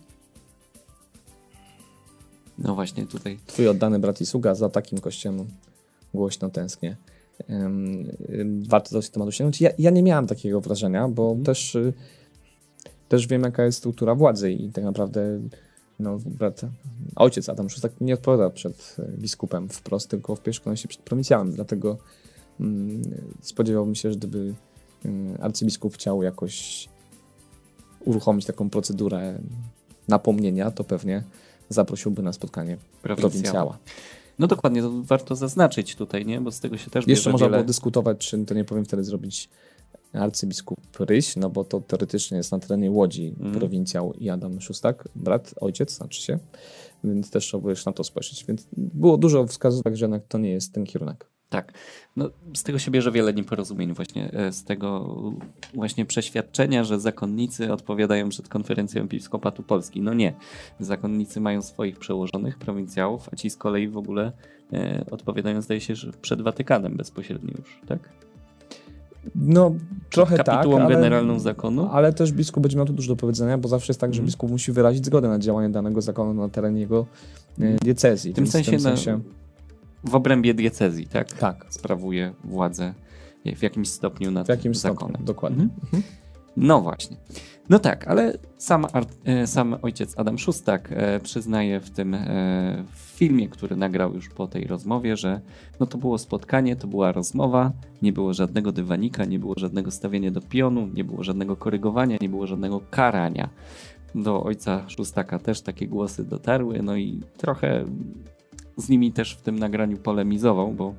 [2.60, 3.38] No właśnie tutaj.
[3.46, 5.46] Twój oddany brat i sługa za takim kościołem
[6.14, 6.96] głośno tęsknię.
[7.50, 9.60] Ym, Warto do tematu sięgnąć.
[9.60, 11.92] Ja, ja nie miałem takiego wrażenia, bo też, y,
[13.08, 15.40] też wiem, jaka jest struktura władzy i tak naprawdę
[15.98, 16.60] no, brat,
[17.16, 21.52] ojciec Adam Szóstak nie odpowiada przed y, biskupem wprost, tylko w pierwszej kolejności przed prowincjałem.
[21.52, 21.98] Dlatego
[22.60, 23.02] mm,
[23.40, 24.54] spodziewałbym się, że gdyby
[25.04, 25.08] y,
[25.40, 26.88] arcybiskup chciał jakoś
[28.04, 29.38] uruchomić taką procedurę
[30.08, 31.22] napomnienia, to pewnie
[31.70, 33.30] zaprosiłby na spotkanie Prowincjała.
[33.30, 33.78] prowincjała.
[34.38, 36.40] No dokładnie, to warto zaznaczyć tutaj, nie?
[36.40, 37.56] Bo z tego się też Jeszcze można wiele...
[37.58, 39.48] było dyskutować, czy to nie powinien wtedy zrobić
[40.12, 43.54] arcybiskup Ryś, no bo to teoretycznie jest na terenie Łodzi Mhm.
[43.54, 46.38] prowincjał i Adam Szustak, brat, ojciec, znaczy się,
[47.04, 48.44] więc też trzeba było jeszcze na to spojrzeć.
[48.44, 51.26] Więc było dużo wskazówek, że jednak to nie jest ten kierunek.
[51.50, 51.72] Tak.
[52.16, 54.30] No, z tego się bierze wiele nieporozumień właśnie.
[54.32, 55.14] e, Z tego
[55.74, 60.00] właśnie przeświadczenia, że zakonnicy odpowiadają przed konferencją Episkopatu Polski.
[60.02, 60.34] No nie.
[60.80, 64.32] Zakonnicy mają swoich przełożonych prowincjałów, a ci z kolei w ogóle
[64.72, 67.98] e, odpowiadają, zdaje się, że przed Watykanem bezpośrednio już, tak?
[69.34, 69.74] No,
[70.10, 71.88] trochę tak, ale, generalną zakonu?
[71.92, 74.26] ale też biskup będzie miał tu dużo do powiedzenia, bo zawsze jest tak, że Mhm.
[74.26, 77.06] biskup musi wyrazić zgodę na działanie danego zakonu na terenie jego
[77.60, 78.32] e, diecezji.
[78.32, 79.20] W tym Więc sensie, na-
[80.04, 81.32] w obrębie diecezji, tak?
[81.32, 82.94] tak, Sprawuje władzę
[83.56, 85.08] w jakimś stopniu nad w jakimś zakonem.
[85.08, 85.62] stopniu, dokładnie.
[85.82, 86.02] Mhm.
[86.56, 87.16] No właśnie.
[87.68, 88.86] No tak, ale sam,
[89.24, 94.46] e, sam ojciec Adam Szustak e, przyznaje w tym e, filmie, który nagrał już po
[94.46, 95.40] tej rozmowie, że
[95.80, 100.30] no to było spotkanie, to była rozmowa, nie było żadnego dywanika, nie było żadnego stawienia
[100.30, 103.48] do pionu, nie było żadnego korygowania, nie było żadnego karania.
[104.14, 107.84] do ojca Szóstaka też takie głosy dotarły, no i trochę
[108.80, 110.94] z nimi też w tym nagraniu polemizował, bo,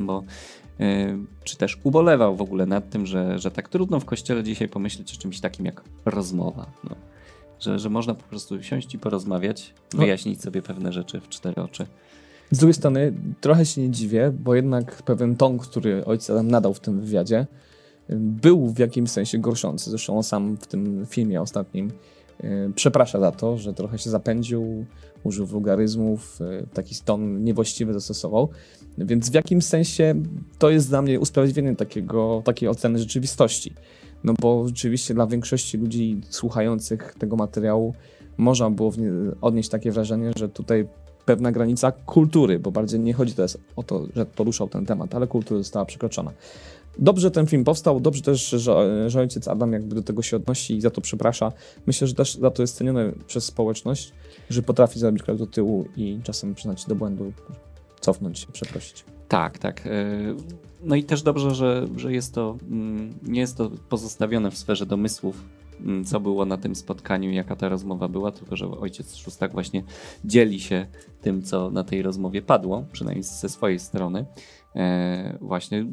[0.00, 0.22] bo
[0.80, 4.68] e, czy też ubolewał w ogóle nad tym, że, że tak trudno w kościele dzisiaj
[4.68, 6.66] pomyśleć o czymś takim jak rozmowa.
[6.84, 6.96] No.
[7.60, 10.00] Że, że można po prostu siąść i porozmawiać, no.
[10.00, 11.86] wyjaśnić sobie pewne rzeczy w cztery oczy.
[12.50, 16.74] Z drugiej strony trochę się nie dziwię, bo jednak pewien ton, który ojciec Adam nadał
[16.74, 17.46] w tym wywiadzie,
[18.18, 19.90] był w jakimś sensie gorszący.
[19.90, 21.90] Zresztą on sam w tym filmie ostatnim
[22.74, 24.84] przeprasza za to, że trochę się zapędził,
[25.24, 28.48] użył wulgaryzmów, e, taki ton niewłaściwy zastosował.
[28.98, 30.14] Więc w jakimś sensie
[30.58, 33.74] to jest dla mnie usprawiedliwienie takiego, takiej oceny rzeczywistości.
[34.24, 37.94] No bo rzeczywiście dla większości ludzi słuchających tego materiału
[38.36, 38.92] można było
[39.40, 40.88] odnieść takie wrażenie, że tutaj
[41.24, 45.26] pewna granica kultury, bo bardziej nie chodzi teraz o to, że poruszał ten temat, ale
[45.26, 46.32] kultury została przekroczona.
[46.98, 50.76] Dobrze ten film powstał, dobrze też, że, że ojciec Adam jakby do tego się odnosi
[50.76, 51.52] i za to przeprasza.
[51.86, 54.12] Myślę, że też za to jest cenione przez społeczność,
[54.50, 57.32] że potrafi zrobić krok do tyłu i czasem przyznać się do błędu,
[58.00, 59.04] cofnąć się, przeprosić.
[59.28, 59.86] Tak, tak.
[59.86, 59.90] E,
[60.82, 64.86] no i też dobrze, że, że jest to, mm, nie jest to pozostawione w sferze
[64.86, 65.44] domysłów,
[65.80, 69.82] mm, co było na tym spotkaniu, jaka ta rozmowa była, tylko że ojciec Szóstak właśnie
[70.24, 70.86] dzieli się
[71.20, 74.26] tym, co na tej rozmowie padło, przynajmniej ze swojej strony.
[74.76, 75.86] E, właśnie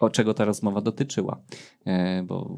[0.00, 1.40] o czego ta rozmowa dotyczyła,
[1.84, 2.56] e, bo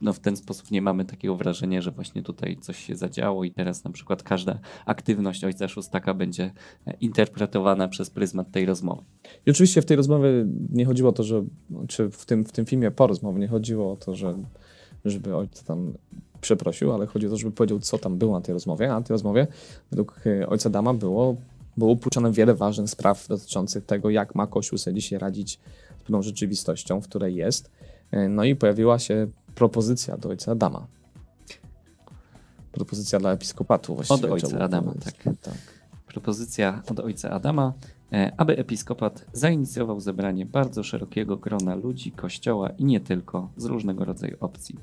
[0.00, 3.50] no w ten sposób nie mamy takiego wrażenia, że właśnie tutaj coś się zadziało i
[3.50, 6.52] teraz na przykład każda aktywność ojca Szóstaka będzie
[6.86, 9.02] e, interpretowana przez pryzmat tej rozmowy.
[9.46, 10.28] I oczywiście w tej rozmowie
[10.72, 11.44] nie chodziło o to, że,
[11.88, 14.34] czy w tym, w tym filmie po rozmowie nie chodziło o to, że,
[15.04, 15.92] żeby ojca tam
[16.40, 19.02] przeprosił, ale chodzi o to, żeby powiedział, co tam było na tej rozmowie, a na
[19.02, 19.46] tej rozmowie
[19.90, 21.36] według e, ojca Dama było,
[21.76, 25.60] było upuszczone wiele ważnych spraw dotyczących tego, jak ma Kościół sobie dzisiaj radzić
[26.10, 27.70] pewną rzeczywistością, w której jest.
[28.10, 30.86] E, no i pojawiła się propozycja do ojca Adama.
[32.72, 34.26] Propozycja dla episkopatu właściwie.
[34.26, 35.14] Od ojca Adama, tak.
[35.42, 35.54] tak.
[36.06, 37.72] Propozycja od ojca Adama,
[38.12, 44.04] e, aby episkopat zainicjował zebranie bardzo szerokiego grona ludzi, kościoła i nie tylko z różnego
[44.04, 44.76] rodzaju opcji.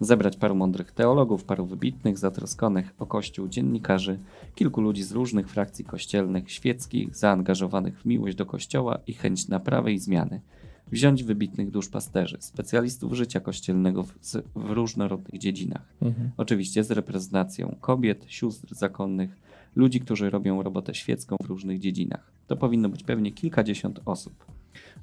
[0.00, 4.18] Zebrać paru mądrych teologów, paru wybitnych, zatroskanych o kościół dziennikarzy,
[4.54, 9.92] kilku ludzi z różnych frakcji kościelnych, świeckich, zaangażowanych w miłość do kościoła i chęć naprawy
[9.92, 10.40] i zmiany–
[10.92, 14.14] wziąć wybitnych duszpasterzy, specjalistów życia kościelnego w,
[14.54, 15.82] w różnorodnych dziedzinach.
[16.02, 16.30] Mhm.
[16.36, 19.36] Oczywiście z reprezentacją kobiet, sióstr zakonnych,
[19.76, 22.32] ludzi, którzy robią robotę świecką w różnych dziedzinach.
[22.46, 24.44] To powinno być pewnie kilkadziesiąt osób.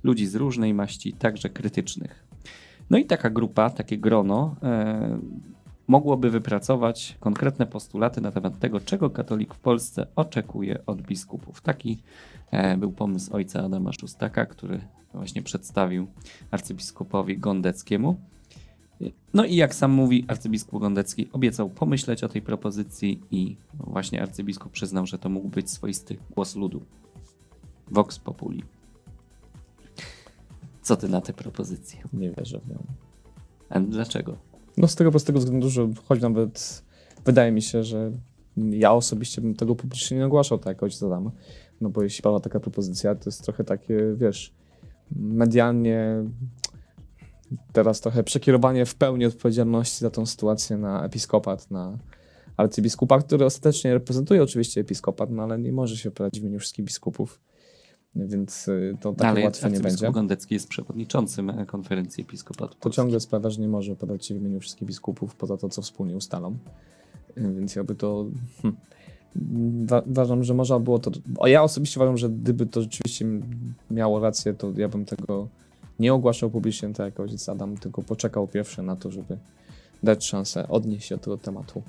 [0.03, 2.23] Ludzi z różnej maści, także krytycznych.
[2.89, 5.19] No i taka grupa, takie grono e,
[5.87, 11.61] mogłoby wypracować konkretne postulaty na temat tego, czego katolik w Polsce oczekuje od biskupów.
[11.61, 12.03] Taki
[12.51, 14.81] e, był pomysł ojca Adama Szustaka, który
[15.13, 16.07] właśnie przedstawił
[16.51, 18.19] arcybiskupowi Gondeckiemu.
[19.33, 24.71] No i jak sam mówi, arcybiskup Gondecki obiecał pomyśleć o tej propozycji i właśnie arcybiskup
[24.71, 26.81] przyznał, że to mógł być swoisty głos ludu.
[27.91, 28.63] Vox Populi.
[30.81, 31.99] Co ty na tę propozycję?
[32.13, 32.83] Nie wierzę w nią.
[33.69, 34.50] A dlaczego?
[34.77, 36.84] No z tego prostego względu, że choć nawet
[37.25, 38.12] wydaje mi się, że
[38.57, 41.31] ja osobiście bym tego publicznie nie ogłaszał, tak jak ojciec Adam.
[41.81, 44.53] No bo jeśli padła taka propozycja, to jest trochę takie, wiesz,
[45.15, 46.23] medialnie
[47.73, 51.97] teraz trochę przekierowanie w pełni odpowiedzialności za tą sytuację na episkopat, na
[52.57, 56.86] arcybiskupa, który ostatecznie reprezentuje oczywiście episkopat, no ale nie może się opowiadać w imieniu wszystkich
[56.86, 57.39] biskupów,
[58.15, 60.12] więc y, to takie ale łatwe nie będzie.
[60.12, 62.76] Gondecki jest przewodniczącym konferencji episkopatu.
[62.80, 65.82] To ciągle sprawia, że nie może opowiadać się w imieniu wszystkich biskupów, poza to, co
[65.82, 66.58] wspólnie ustalą.
[67.38, 68.26] Y, więc jakby to...
[68.62, 68.82] Hmm
[70.08, 71.12] uważam, że można było to.
[71.41, 73.26] A ja osobiście uważam, że gdyby to rzeczywiście
[73.91, 75.47] miało rację, to ja bym tego
[76.00, 79.38] nie ogłaszał publicznie, tak jak ojciec Adam, tylko poczekał pierwsze na to, żeby
[80.04, 81.84] dać szansę odnieść się do tego tematu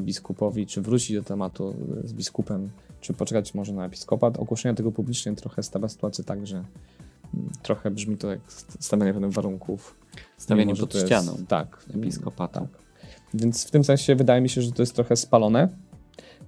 [0.00, 4.38] biskupowi, czy wrócić do tematu e, z biskupem, czy poczekać może na episkopat.
[4.38, 8.40] Ogłoszenie tego publicznie trochę stawia sytuację tak, że mm, trochę brzmi to jak
[8.80, 9.96] stawianie pewnych warunków.
[10.38, 11.32] Stawianie pod ścianą.
[11.32, 11.84] Jest, tak.
[11.94, 12.60] Episkopata.
[12.60, 12.68] Tak.
[13.34, 15.68] Więc w tym sensie wydaje mi się, że to jest trochę spalone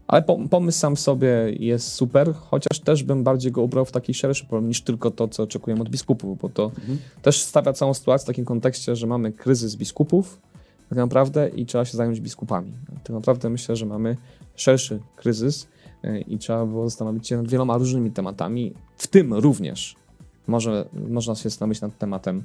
[0.07, 4.15] ale pomysł sam w sobie jest super, chociaż też bym bardziej go ubrał w taki
[4.15, 6.99] szerszy problem niż tylko to, co oczekujemy od biskupów, bo to mhm.
[7.23, 10.41] też stawia całą sytuację w takim kontekście, że mamy kryzys biskupów
[10.89, 12.73] tak naprawdę i trzeba się zająć biskupami.
[13.05, 14.17] Tak naprawdę myślę, że mamy
[14.57, 15.69] szerszy kryzys
[16.03, 19.97] e, i trzeba było zastanowić się nad wieloma różnymi tematami, w tym również
[20.47, 22.43] może, można się zastanowić nad tematem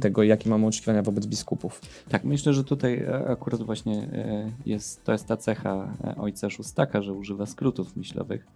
[0.00, 1.80] tego, jakie mamy oczekiwania wobec biskupów.
[2.08, 6.50] Tak, myślę, że tutaj e, akurat właśnie e, jest, to jest ta cecha e, ojca
[6.50, 8.46] Szóstaka, że używa skrótów myślowych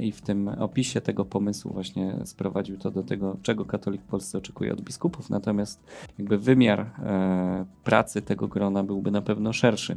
[0.00, 4.38] i w tym opisie tego pomysłu właśnie sprowadził to do tego, czego katolik w Polsce
[4.38, 5.80] oczekuje od biskupów, natomiast
[6.18, 6.90] jakby wymiar
[7.84, 9.96] pracy tego grona byłby na pewno szerszy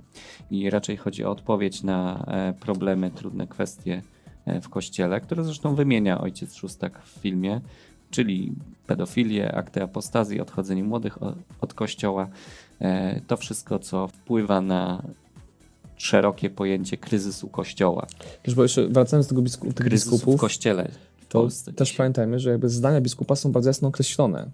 [0.51, 2.25] i raczej chodzi o odpowiedź na
[2.59, 4.01] problemy, trudne kwestie
[4.61, 7.61] w kościele, które zresztą wymienia ojciec Szóstak w filmie,
[8.15, 8.53] czyli
[8.87, 11.17] pedofilię, akty apostazji, odchodzenie młodych
[11.61, 12.27] od kościoła.
[12.81, 15.03] E, to wszystko, co wpływa na
[15.97, 18.07] szerokie pojęcie kryzysu kościoła.
[18.45, 20.91] Wiesz, bo jeszcze wracając do tego bisku, tych Kryzysu biskupów, w kościele.
[21.17, 21.97] W to też dzisiaj.
[21.97, 24.49] pamiętajmy, że jakby zdania biskupa są bardzo jasno określone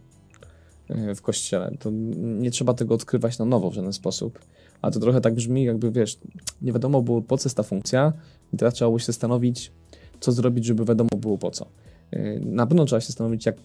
[0.90, 1.72] e, w kościele.
[1.80, 4.40] To nie trzeba tego odkrywać na nowo w żaden sposób.
[4.82, 6.20] A to trochę tak brzmi, jakby wiesz,
[6.62, 8.14] nie wiadomo było po co jest ta funkcja
[8.54, 9.72] i teraz trzeba było się zastanowić,
[10.20, 11.66] co zrobić, żeby wiadomo było po co.
[12.14, 13.56] Y, na pewno trzeba się zastanowić jak,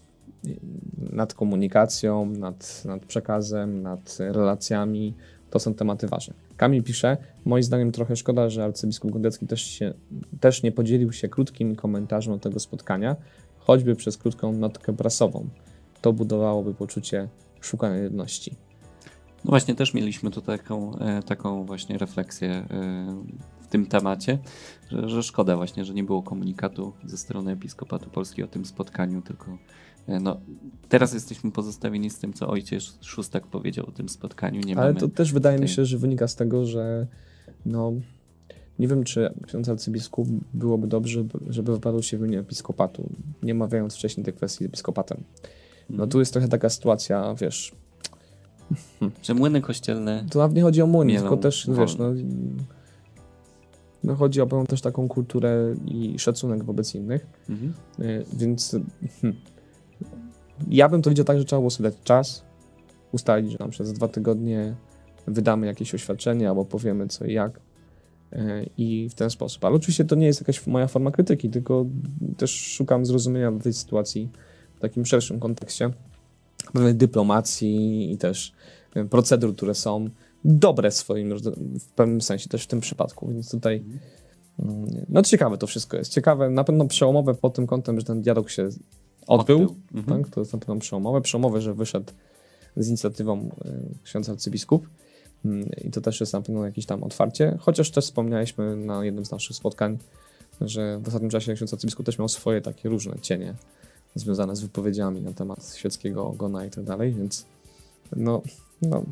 [1.12, 5.14] nad komunikacją, nad, nad przekazem, nad relacjami.
[5.50, 6.34] To są tematy ważne.
[6.56, 9.94] Kamil pisze, moim zdaniem trochę szkoda, że arcybiskup Gondecki też, się,
[10.40, 13.16] też nie podzielił się krótkim komentarzem do tego spotkania,
[13.58, 15.48] choćby przez krótką notkę prasową.
[16.02, 17.28] To budowałoby poczucie
[17.60, 18.54] szukania jedności.
[19.44, 23.24] No właśnie, też mieliśmy tu taką, e, taką właśnie refleksję e,
[23.66, 24.38] w tym temacie,
[24.90, 29.22] że, że szkoda właśnie, że nie było komunikatu ze strony Episkopatu Polski o tym spotkaniu,
[29.22, 29.58] tylko
[30.08, 30.40] e, no,
[30.88, 34.60] teraz jesteśmy pozostawieni z tym, co ojciec Szóstak powiedział o tym spotkaniu.
[34.60, 35.62] Nie Ale to też wydaje tej...
[35.62, 37.06] mi się, że wynika z tego, że
[37.66, 37.92] no,
[38.78, 43.10] nie wiem, czy ksiądz arcybiskup byłoby dobrze, żeby wypadł się w imieniu episkopatu,
[43.42, 45.24] nie mawiając wcześniej tej kwestii z episkopatem.
[45.90, 46.10] No mhm.
[46.10, 47.72] tu jest trochę taka sytuacja, wiesz...
[49.22, 50.24] Że młyny kościelne...
[50.30, 52.12] To nawet nie chodzi o młyny, tylko też, wiesz, no
[54.04, 57.26] no chodzi o pewną też taką kulturę i szacunek wobec innych.
[57.48, 57.74] Mhm.
[58.00, 58.76] Y, więc
[59.20, 59.40] hmm,
[60.68, 62.44] ja bym to widział tak, że trzeba było sobie dać czas,
[63.12, 64.74] ustalić, że nam przez dwa tygodnie
[65.26, 67.60] wydamy jakieś oświadczenie albo powiemy co i jak
[68.32, 69.64] y, i w ten sposób.
[69.64, 71.86] Ale oczywiście to nie jest jakaś moja forma krytyki, tylko
[72.36, 74.28] też szukam zrozumienia do tej sytuacji
[74.76, 75.90] w takim szerszym kontekście
[76.72, 78.52] pewnej dyplomacji i też
[78.96, 80.10] y, procedur, które są
[80.44, 81.34] dobre swoim,
[81.80, 83.82] w pewnym sensie też w tym przypadku, więc tutaj
[84.58, 86.12] mm, no ciekawe to wszystko jest.
[86.12, 88.68] Ciekawe, na pewno przełomowe pod tym kątem, że ten dialog się
[89.26, 89.76] odbył, odbył.
[89.94, 90.22] Mhm.
[90.22, 90.34] Tak?
[90.34, 91.20] to jest na pewno przełomowe.
[91.20, 92.12] Przełomowe, że wyszedł
[92.76, 93.50] z inicjatywą y,
[94.02, 94.88] ksiądz arcybiskup
[95.44, 99.24] mm, i to też jest na pewno jakieś tam otwarcie, chociaż też wspomnialiśmy na jednym
[99.24, 99.98] z naszych spotkań,
[100.60, 103.54] że w ostatnim czasie ksiądz arcybiskup też miał swoje takie różne cienie
[104.14, 107.44] związane z wypowiedziami na temat świeckiego ogona i tak dalej, więc
[108.16, 108.42] no,
[108.82, 109.04] no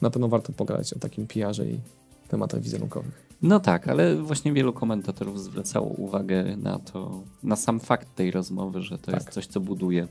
[0.00, 1.80] na pewno warto pogadać o takim PR-ze i
[2.28, 3.30] tematach wizerunkowych.
[3.42, 8.82] No tak, ale właśnie wielu komentatorów zwracało uwagę na to, na sam fakt tej rozmowy,
[8.82, 9.14] że to tak.
[9.14, 10.08] jest coś, co buduje,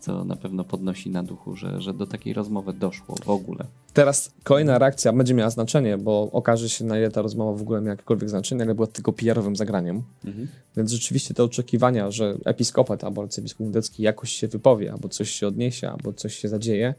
[0.00, 3.64] co na pewno podnosi na duchu, że, że do takiej rozmowy doszło w ogóle.
[3.92, 7.80] Teraz kolejna reakcja będzie miała znaczenie, bo okaże się, na ile ta rozmowa w ogóle
[7.80, 10.02] miała jakiekolwiek znaczenie, ale była tylko PR-owym zagraniem.
[10.24, 10.48] Mhm.
[10.76, 15.46] Więc rzeczywiście te oczekiwania, że episkopat albo arcybiskup Niedecki jakoś się wypowie, albo coś się
[15.46, 16.94] odniesie, albo coś się zadzieje,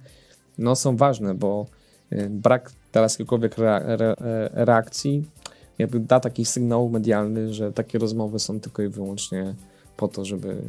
[0.57, 1.65] no są ważne, bo
[2.29, 4.15] brak teraz jakiejkolwiek re,
[4.53, 5.23] reakcji
[5.79, 9.55] jakby da taki sygnał medialny, że takie rozmowy są tylko i wyłącznie
[9.97, 10.61] po to, żeby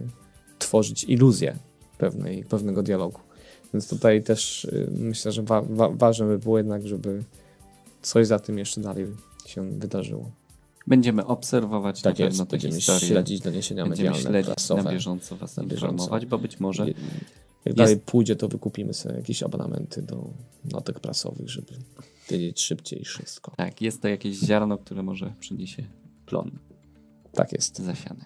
[0.59, 1.57] tworzyć iluzję
[1.99, 3.21] pewnej, pewnego dialogu.
[3.75, 7.25] Więc tutaj też y, myślę, że wa wa ważne by było jednak, żeby
[8.03, 9.07] coś za tym jeszcze dalej
[9.47, 10.31] się wydarzyło.
[10.87, 13.09] Będziemy obserwować tak na jest, pewno będziemy historię.
[13.09, 14.83] śledzić doniesienia będziemy medialne, śledzić prasowe.
[14.83, 15.93] na bieżąco was na bieżąco.
[15.93, 16.87] informować, bo być może
[17.65, 20.31] jak dalej pójdzie, to wykupimy sobie jakieś abonamenty do
[20.73, 21.73] notek prasowych, żeby
[22.31, 23.53] wiedzieć szybciej wszystko.
[23.57, 25.85] Tak, jest to jakieś ziarno, które może przyniesie
[26.27, 26.51] plon.
[27.33, 27.79] Tak jest.
[27.79, 28.25] Zasiane.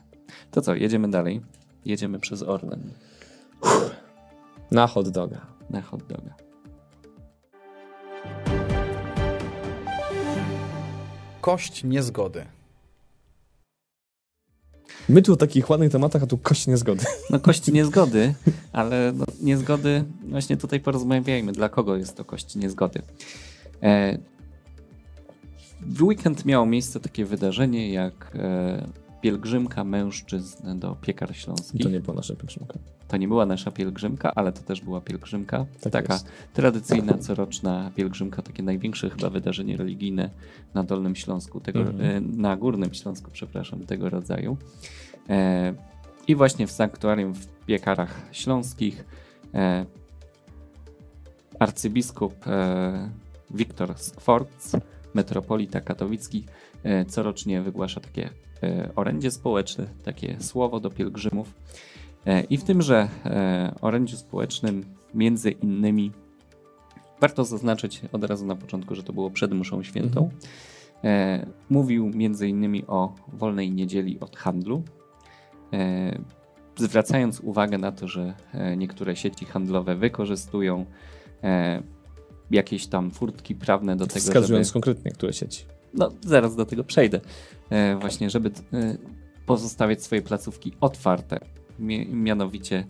[0.50, 1.40] To co, jedziemy dalej.
[1.84, 2.92] Jedziemy przez Orlen.
[4.70, 5.46] Na hot doga.
[5.70, 6.34] Na hot doga.
[11.40, 12.46] Kość niezgody.
[15.08, 17.04] My tu o takich ładnych tematach, a tu kości niezgody.
[17.30, 18.34] No kości niezgody,
[18.72, 23.02] ale no, niezgody, właśnie tutaj porozmawiajmy, dla kogo jest to kości niezgody.
[23.82, 24.18] E,
[25.80, 28.86] w weekend miało miejsce takie wydarzenie jak e,
[29.24, 31.82] pielgrzymka mężczyzn do piekar śląskich.
[31.82, 32.78] To nie była nasza pielgrzymka.
[33.08, 35.66] To nie była nasza pielgrzymka, ale to też była pielgrzymka.
[35.80, 36.26] Tak taka jest.
[36.52, 40.30] tradycyjna, coroczna pielgrzymka, takie największe chyba wydarzenie religijne
[40.74, 42.00] na Dolnym Śląsku, tego, mhm.
[42.00, 44.56] E, na Górnym Śląsku, przepraszam, tego rodzaju.
[45.28, 45.74] E,
[46.28, 49.04] I właśnie w sanktuarium w Piekarach Śląskich
[49.54, 49.86] e,
[51.58, 52.34] arcybiskup
[53.50, 54.72] Wiktor Skworc,
[55.14, 56.44] metropolita katowicki,
[57.08, 58.43] corocznie wygłasza takie
[58.96, 61.54] orędzie społeczne, takie słowo do pielgrzymów.
[62.50, 63.08] I w tymże
[63.80, 64.84] orędziu społecznym
[65.14, 66.12] między innymi
[67.20, 70.24] warto zaznaczyć od razu na początku, że to było przed mszą świętą.
[70.24, 70.40] Mhm.
[71.04, 74.82] E, mówił między innymi o wolnej niedzieli od handlu,
[75.72, 76.18] e,
[76.76, 80.86] zwracając uwagę na to, że e, niektóre sieci handlowe wykorzystują
[81.42, 81.82] e,
[82.50, 84.72] jakieś tam furtki prawne do tego, Wskazując żeby...
[84.72, 85.64] konkretnie, które sieci.
[85.94, 87.20] No, zaraz do tego przejdę.
[87.70, 88.50] E, właśnie, żeby
[89.46, 91.40] pozostawiać swoje placówki otwarte,
[92.08, 92.86] mianowicie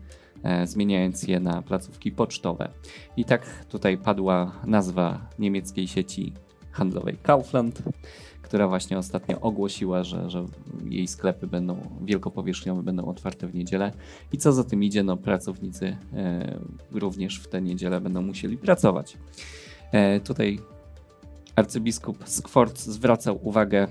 [0.65, 2.69] zmieniając je na placówki pocztowe.
[3.17, 6.33] I tak tutaj padła nazwa niemieckiej sieci
[6.71, 7.83] handlowej Kaufland,
[8.43, 10.45] która właśnie ostatnio ogłosiła, że, że
[10.89, 13.93] jej sklepy będą wielkopowierzchniowe, będą otwarte w niedzielę.
[14.33, 16.59] I co za tym idzie, no pracownicy e,
[16.93, 19.17] również w tę niedzielę będą musieli pracować.
[19.93, 20.59] E, tutaj
[21.57, 23.89] arcybiskup Skworc zwracał uwagę,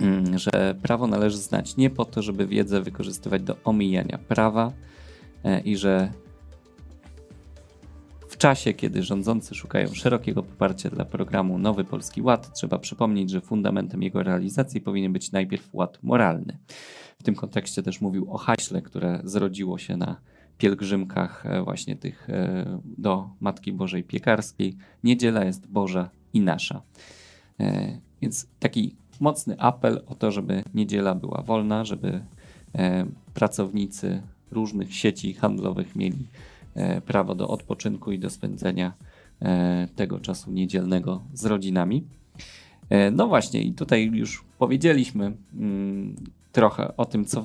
[0.00, 4.72] mm, że prawo należy znać nie po to, żeby wiedzę wykorzystywać do omijania prawa
[5.44, 6.12] e, i że
[8.28, 13.40] w czasie, kiedy rządzący szukają szerokiego poparcia dla programu Nowy Polski Ład, trzeba przypomnieć, że
[13.40, 16.58] fundamentem jego realizacji powinien być najpierw ład moralny.
[17.18, 20.20] W tym kontekście też mówił o haśle, które zrodziło się na
[20.58, 24.76] pielgrzymkach e, właśnie tych e, do Matki Bożej Piekarskiej.
[25.04, 26.82] Niedziela jest Boża i nasza.
[27.60, 32.24] E, więc taki mocny apel o to, żeby niedziela była wolna, żeby
[33.34, 36.26] pracownicy różnych sieci handlowych mieli
[36.76, 38.92] E, prawo do odpoczynku i do spędzenia
[39.42, 42.04] e, tego czasu niedzielnego z rodzinami.
[42.90, 46.16] E, no właśnie, i tutaj już powiedzieliśmy mm,
[46.52, 47.42] trochę o tym, co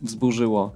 [0.00, 0.72] wzburzyło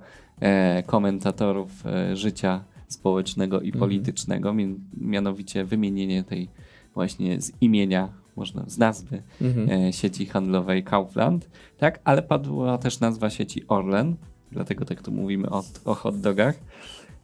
[0.86, 1.84] komentatorów
[2.14, 3.80] życia społecznego i mhm.
[3.80, 4.54] politycznego,
[5.00, 6.48] mianowicie wymienienie tej
[6.94, 9.92] właśnie z imienia, można z nazwy mhm.
[9.92, 14.16] sieci handlowej Kaufland, tak, ale padła też nazwa sieci Orlen,
[14.52, 16.58] dlatego tak tu mówimy o, o hot dogach.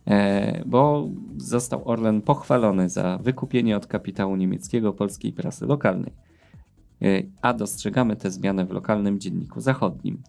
[0.07, 6.13] E, bo został Orlen pochwalony za wykupienie od kapitału niemieckiego polskiej prasy lokalnej.
[7.03, 10.23] E, a dostrzegamy tę zmianę w lokalnym dzienniku zachodnim.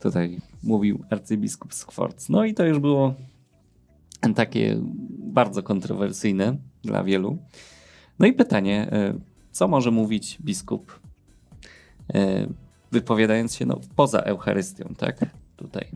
[0.00, 2.28] Tutaj mówił arcybiskup Skworc.
[2.28, 3.14] No i to już było
[4.36, 4.78] takie
[5.18, 7.38] bardzo kontrowersyjne dla wielu.
[8.18, 9.14] No i pytanie, e,
[9.52, 11.00] co może mówić biskup,
[12.92, 15.26] wypowiadając się no, poza Eucharystią, tak?
[15.56, 15.88] Tutaj.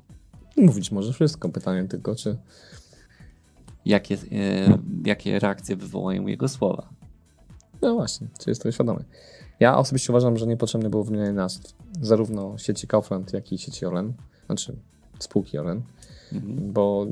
[0.57, 1.49] Mówić może wszystko.
[1.49, 2.37] Pytanie tylko, czy
[3.85, 6.89] jakie, e, jakie reakcje wywołają jego słowa.
[7.83, 9.05] No właśnie, czy jest to świadomy.
[9.61, 14.13] Ja osobiście uważam, że niepotrzebne było wymienianie nazw zarówno sieci Kaufland, jak i sieci Orlen,
[14.47, 14.77] znaczy
[15.19, 15.83] spółki Orlen,
[16.33, 16.73] mhm.
[16.73, 17.07] bo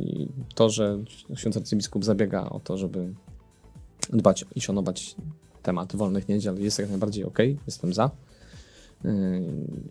[0.55, 0.99] to, że
[1.35, 3.15] ksiądz arcybiskup zabiega o to, żeby
[4.13, 5.17] dbać i szanować
[5.63, 8.11] temat wolnych niedziel jest jak najbardziej ok, jestem za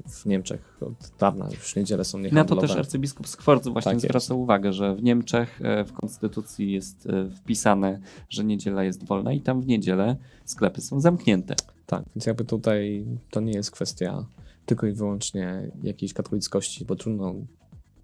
[0.08, 2.62] w Niemczech od dawna już niedziele są niehandlowe.
[2.62, 6.72] Na to też arcybiskup Skworc właśnie tak zwraca uwagę, że w Niemczech e, w konstytucji
[6.72, 8.00] jest e, wpisane,
[8.30, 10.16] że niedziela jest wolna i tam w niedzielę
[10.46, 11.56] sklepy są zamknięte.
[11.86, 14.26] Tak, więc jakby tutaj to nie jest kwestia
[14.66, 17.36] tylko i wyłącznie jakiejś katolickości, bo trudno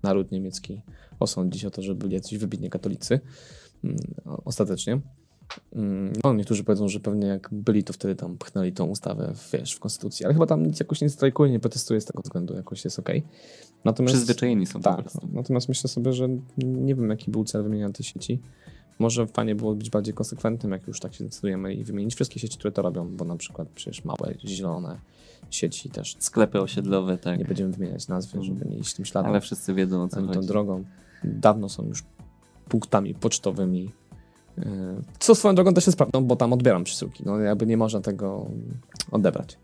[0.03, 0.81] naród niemiecki
[1.19, 3.19] osądzić o to, że byli jacyś wybitnie katolicy
[3.83, 3.97] mm,
[4.45, 4.99] ostatecznie.
[5.73, 9.73] Mm, no, niektórzy powiedzą, że pewnie jak byli, to wtedy tam pchnęli tą ustawę, wiesz,
[9.73, 12.85] w konstytucji, ale chyba tam nic jakoś nie strajkuje, nie protestuje z tego względu, jakoś
[12.85, 13.19] jest okej.
[13.19, 13.31] Okay.
[13.85, 15.27] Natomiast, Przyzwyczajeni są tak, prostu.
[15.33, 18.39] Natomiast myślę sobie, że nie wiem, jaki był cel wymieniania tej sieci.
[18.99, 22.57] Może fajnie było być bardziej konsekwentnym, jak już tak się decydujemy i wymienić wszystkie sieci,
[22.57, 24.99] które to robią, bo na przykład przecież małe, zielone
[25.49, 26.15] sieci też.
[26.19, 27.39] Sklepy osiedlowe, tak.
[27.39, 29.31] Nie będziemy wymieniać nazwy, żeby nie iść tym śladem.
[29.31, 30.33] Ale wszyscy wiedzą o co chodzi.
[30.33, 30.83] tą drogą.
[31.23, 32.03] Dawno są już
[32.69, 33.91] punktami pocztowymi
[35.19, 37.23] co swoją drogą też jest prawdą, bo tam odbieram przesyłki.
[37.25, 38.45] No jakby nie można tego
[39.11, 39.57] odebrać.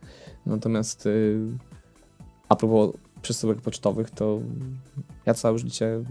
[0.45, 1.39] Natomiast y,
[2.49, 4.39] a propos przesyłek pocztowych, to
[5.25, 6.03] ja całe życie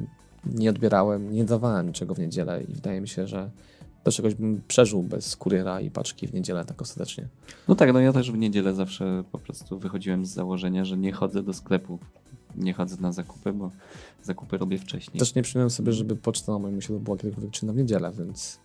[0.46, 3.50] nie odbierałem, nie dawałem niczego w niedzielę i wydaje mi się, że
[4.04, 7.28] do czegoś bym przeżył bez kuriera i paczki w niedzielę tak ostatecznie.
[7.68, 11.12] No tak, no ja też w niedzielę zawsze po prostu wychodziłem z założenia, że nie
[11.12, 11.98] chodzę do sklepu.
[12.56, 13.70] Nie chodzę na zakupy, bo
[14.22, 15.18] zakupy robię wcześniej.
[15.18, 18.58] Też nie przyjąłem sobie, żeby poczta na moim osiedlu była kiedykolwiek czynna w niedzielę, więc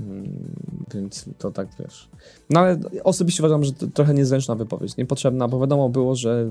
[0.00, 0.54] Mm,
[0.94, 2.08] więc to tak wiesz.
[2.50, 6.50] No ale osobiście uważam, że to trochę niezręczna wypowiedź, niepotrzebna, bo wiadomo było, że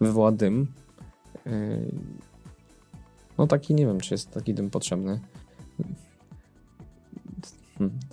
[0.00, 0.66] wywoła dym.
[1.46, 1.52] Yy,
[3.38, 5.20] no taki, nie wiem, czy jest taki dym potrzebny.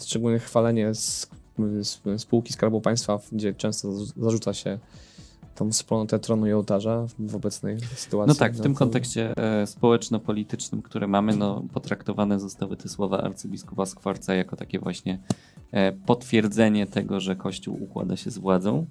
[0.01, 0.91] Szczególnie chwalenie
[2.17, 4.79] spółki Skarbu Państwa, gdzie często zarzuca się
[5.57, 8.27] tą wspólnotę tronu i ołtarza w obecnej sytuacji.
[8.27, 8.79] No tak, w no tym to...
[8.79, 15.19] kontekście e, społeczno-politycznym, które mamy, no, potraktowane zostały te słowa arcybiskupa Skwarca jako takie właśnie
[15.71, 18.85] e, potwierdzenie tego, że Kościół układa się z władzą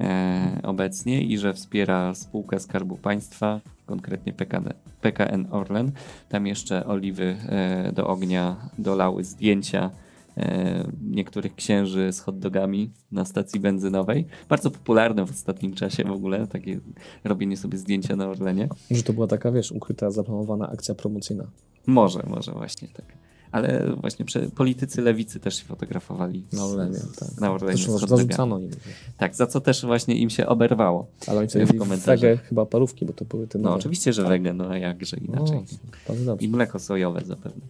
[0.00, 4.68] e, obecnie i że wspiera spółkę Skarbu Państwa, konkretnie PKN,
[5.00, 5.92] PKN Orlen.
[6.28, 9.90] Tam jeszcze oliwy e, do ognia dolały zdjęcia
[10.36, 14.26] e, niektórych księży z hotdogami na stacji benzynowej.
[14.48, 16.80] Bardzo popularne w ostatnim czasie w ogóle, takie
[17.24, 18.68] robienie sobie zdjęcia na Orlenie.
[18.90, 21.44] Może to była taka, wiesz, ukryta, zaplanowana akcja promocyjna.
[21.86, 23.23] Może, może właśnie tak.
[23.54, 24.24] Ale właśnie
[24.54, 26.44] politycy lewicy też się fotografowali.
[26.52, 27.40] Na Orlenie, tak.
[27.40, 28.70] Na Orlenie Zresztą zarzucano im.
[29.18, 31.06] Tak, za co też właśnie im się oberwało.
[31.26, 32.20] Ale oni W sobie komentarzach.
[32.20, 33.76] wege chyba parówki, bo to były te No nowe.
[33.76, 35.56] oczywiście, że wege, no a jakże inaczej.
[35.56, 35.62] O,
[36.08, 36.46] bardzo dobrze.
[36.46, 37.62] I mleko sojowe zapewne.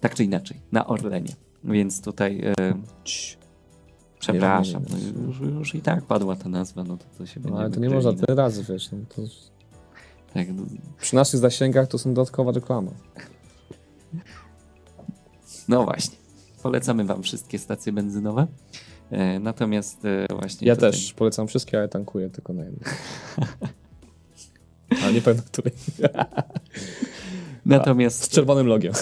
[0.00, 1.32] Tak czy inaczej, na Orlenie.
[1.64, 2.42] Więc tutaj
[3.04, 3.36] Cii.
[4.18, 7.60] przepraszam, no, już, już i tak padła ta nazwa, no to, to się No, będzie
[7.60, 8.92] ale to nie można tyle razy, wiesz.
[8.92, 9.22] No, to
[10.34, 10.62] Tak, no,
[11.00, 12.90] przy naszych zasięgach to są dodatkowa reklama.
[15.68, 16.16] No właśnie.
[16.62, 18.46] Polecamy wam wszystkie stacje benzynowe.
[19.10, 22.82] E, natomiast e, właśnie Ja tutaj, też polecam wszystkie, ale tankuję tylko na jednej.
[25.02, 25.72] Ale nie pamiętam której.
[27.66, 28.92] Natomiast Z czerwonym logiem.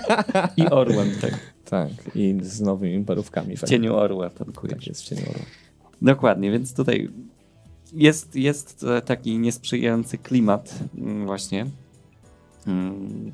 [0.56, 1.38] i orłem, tak.
[1.64, 3.56] Tak, i z nowymi parówkami.
[3.56, 4.78] W cieniu orła tankujesz.
[4.78, 5.44] Tak jest, w cieniu orła.
[6.02, 7.10] Dokładnie, więc tutaj
[7.92, 11.66] jest, jest e, taki niesprzyjający klimat mm, właśnie,
[12.66, 13.32] mm,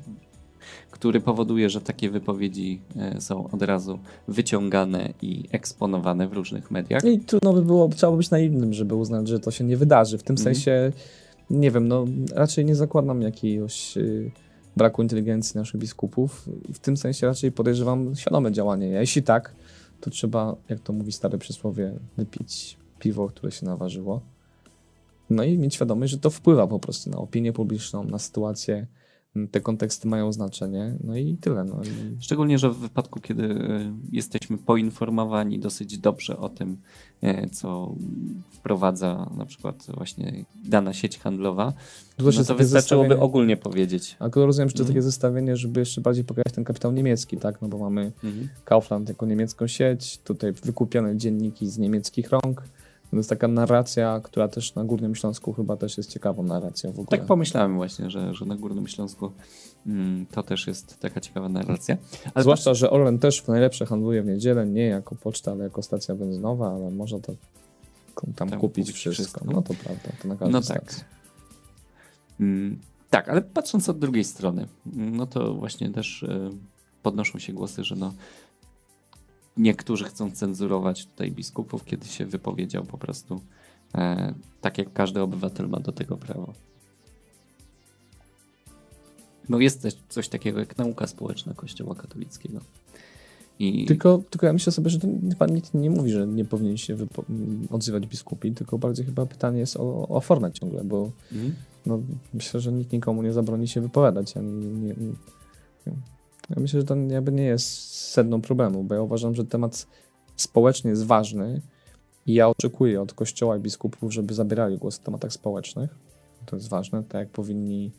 [0.91, 7.03] który powoduje, że takie wypowiedzi e, są od razu wyciągane i eksponowane w różnych mediach.
[7.05, 10.17] I trudno by było, trzeba by być naiwnym, żeby uznać, że to się nie wydarzy.
[10.17, 10.55] W tym Mhm.
[10.55, 10.91] sensie,
[11.49, 12.05] nie wiem, no
[12.35, 14.31] raczej nie zakładam jakiegoś y,
[14.77, 16.49] braku inteligencji naszych biskupów.
[16.73, 18.97] W tym sensie raczej podejrzewam świadome działanie.
[18.97, 19.55] A jeśli tak,
[20.01, 24.21] to trzeba, jak to mówi stare przysłowie, wypić piwo, które się naważyło.
[25.29, 28.87] No i mieć świadomość, że to wpływa po prostu na opinię publiczną, na sytuację.
[29.51, 30.97] Te konteksty mają znaczenie.
[31.03, 31.63] No i tyle.
[31.63, 31.81] No.
[32.19, 36.77] Szczególnie, że w wypadku, kiedy e, jesteśmy poinformowani dosyć dobrze o tym,
[37.21, 37.95] e, co
[38.51, 41.73] wprowadza na przykład właśnie dana sieć handlowa,
[42.17, 44.15] Tu no to wystarczyłoby ogólnie powiedzieć.
[44.19, 44.93] A to rozumiem, że to Mhm.
[44.93, 47.61] takie zestawienie, żeby jeszcze bardziej pokazać ten kapitał niemiecki, tak?
[47.61, 48.11] No bo mamy
[48.65, 52.63] Kaufland jako niemiecką sieć, tutaj wykupione dzienniki z niemieckich rąk.
[53.11, 56.99] To jest taka narracja, która też na Górnym Śląsku chyba też jest ciekawą narracją w
[56.99, 57.17] ogóle.
[57.17, 59.31] Tak pomyślałem właśnie, że, że na Górnym Śląsku
[59.87, 61.97] mm, to też jest taka ciekawa narracja.
[62.33, 65.83] Ale Zwłaszcza, że Orlen też w najlepsze handluje w niedzielę, nie jako poczta, ale jako
[65.83, 67.33] stacja benzynowa, ale można to
[68.35, 69.11] tam, Tam kupić kupić wszystko.
[69.11, 69.45] wszystko.
[69.45, 71.05] No to prawda, to na każdej No tak.
[72.39, 72.79] Mm,
[73.09, 76.49] tak, ale patrząc od drugiej strony, mm, no to właśnie też e,
[77.03, 78.13] podnoszą się głosy, że no
[79.59, 83.41] niektórzy chcą cenzurować tutaj biskupów, kiedy się wypowiedział po prostu
[83.95, 86.53] e, tak, jak każdy obywatel ma do tego prawo.
[89.49, 92.59] No jest też coś takiego jak nauka społeczna Kościoła katolickiego.
[93.59, 94.99] I Tylko, tylko ja myślę sobie, że
[95.29, 96.97] chyba nikt nie mówi, że nie powinien się
[97.69, 101.55] odzywać biskupi, tylko bardziej chyba pytanie jest o, o formę ciągle, bo Mhm.
[101.85, 101.99] no,
[102.33, 104.37] myślę, że nikt nikomu nie zabroni się wypowiadać.
[104.37, 104.95] Ani nie,
[105.87, 105.93] nie.
[106.49, 109.87] Ja myślę, że to jakby nie jest sedną problemu, bo ja uważam, że temat
[110.35, 111.61] społeczny jest ważny
[112.25, 115.95] i ja oczekuję od kościoła i biskupów, żeby zabierali głos w tematach społecznych.
[116.45, 117.91] To jest ważne, tak jak powinni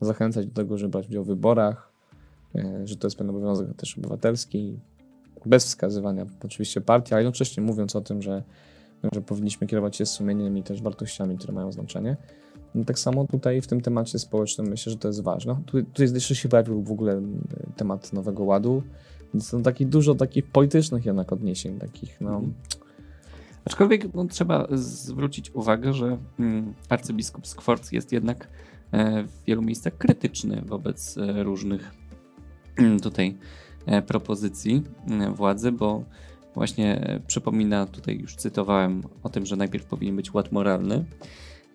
[0.00, 1.92] zachęcać do tego, żeby brać udział w wyborach,
[2.54, 4.78] e, że to jest pewien obowiązek też obywatelski,
[5.46, 8.42] bez wskazywania oczywiście partii, ale jednocześnie mówiąc o tym, że,
[9.12, 12.16] że powinniśmy kierować się sumieniem i też wartościami, które mają znaczenie.
[12.74, 15.56] No, tak samo tutaj w tym temacie społecznym myślę, że to jest ważne.
[15.66, 17.22] Tu, tu jest jeszcze się pojawił w ogóle e,
[17.76, 18.82] temat Nowego Ładu,
[19.40, 22.34] są takich dużo takich politycznych jednak odniesień, takich no...
[22.34, 22.54] Mhm.
[23.64, 28.48] Aczkolwiek no, trzeba zwrócić uwagę, że mm, arcybiskup Skworc jest jednak
[28.92, 31.94] e, w wielu miejscach krytyczny wobec e, różnych
[32.76, 33.36] mm, tutaj
[33.86, 36.04] e, propozycji mm, władzy, bo
[36.54, 41.04] właśnie przypomina, tutaj już cytowałem o tym, że najpierw powinien być ład moralny.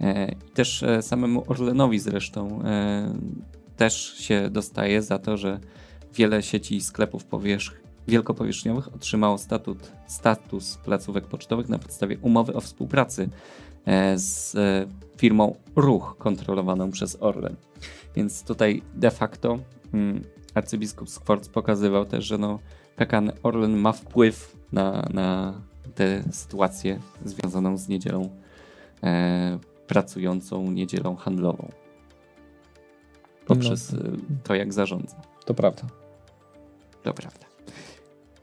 [0.01, 3.13] E, I też e, samemu Orlenowi zresztą e,
[3.77, 5.59] też się dostaje za to, że
[6.13, 13.29] wiele sieci sklepów powierzch wielkopowierzchniowych otrzymało statut, status placówek pocztowych na podstawie umowy o współpracy
[13.85, 14.87] e, z e,
[15.17, 17.55] firmą Ruch kontrolowaną przez Orlen.
[18.15, 19.59] Więc tutaj de facto
[19.93, 20.23] mm,
[20.53, 22.59] arcybiskup Skworc pokazywał też, że no,
[22.95, 25.53] PKN Orlen ma wpływ na, na
[25.95, 28.29] tę sytuację związaną z niedzielą
[29.03, 31.69] e, pracującą niedzielą handlową.
[33.47, 33.99] Poprzez No.
[34.43, 35.21] to, jak zarządza.
[35.45, 35.83] To prawda.
[37.03, 37.45] To prawda.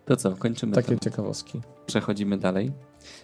[0.04, 1.04] To co, kończymy Takie to.
[1.04, 1.60] ciekawostki.
[1.86, 2.72] Przechodzimy dalej.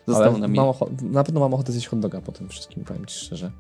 [0.07, 0.67] Zostało nam mam
[1.03, 3.51] na pewno mam ochotę zjeść hot doga po tym wszystkim, powiem ci szczerze.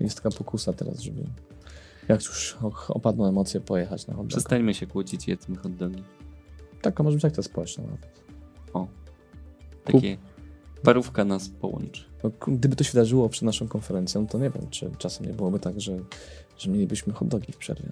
[0.00, 1.24] Jest taka pokusa teraz, żeby
[2.08, 2.56] jak już
[2.88, 4.36] opadną emocje, pojechać na hot doga.
[4.36, 6.04] Przestańmy się kłócić, jedzmy hot dogi.
[6.82, 8.22] Tak, a może być akcja społeczna nawet.
[8.72, 8.88] O.
[9.84, 10.18] Takie
[10.82, 12.09] parówka nas połączy.
[12.24, 15.58] No, gdyby to się wydarzyło przed naszą konferencją, to nie wiem, czy czasem nie byłoby
[15.58, 15.98] tak, że,
[16.58, 17.88] że mielibyśmy hot dogi w przerwie.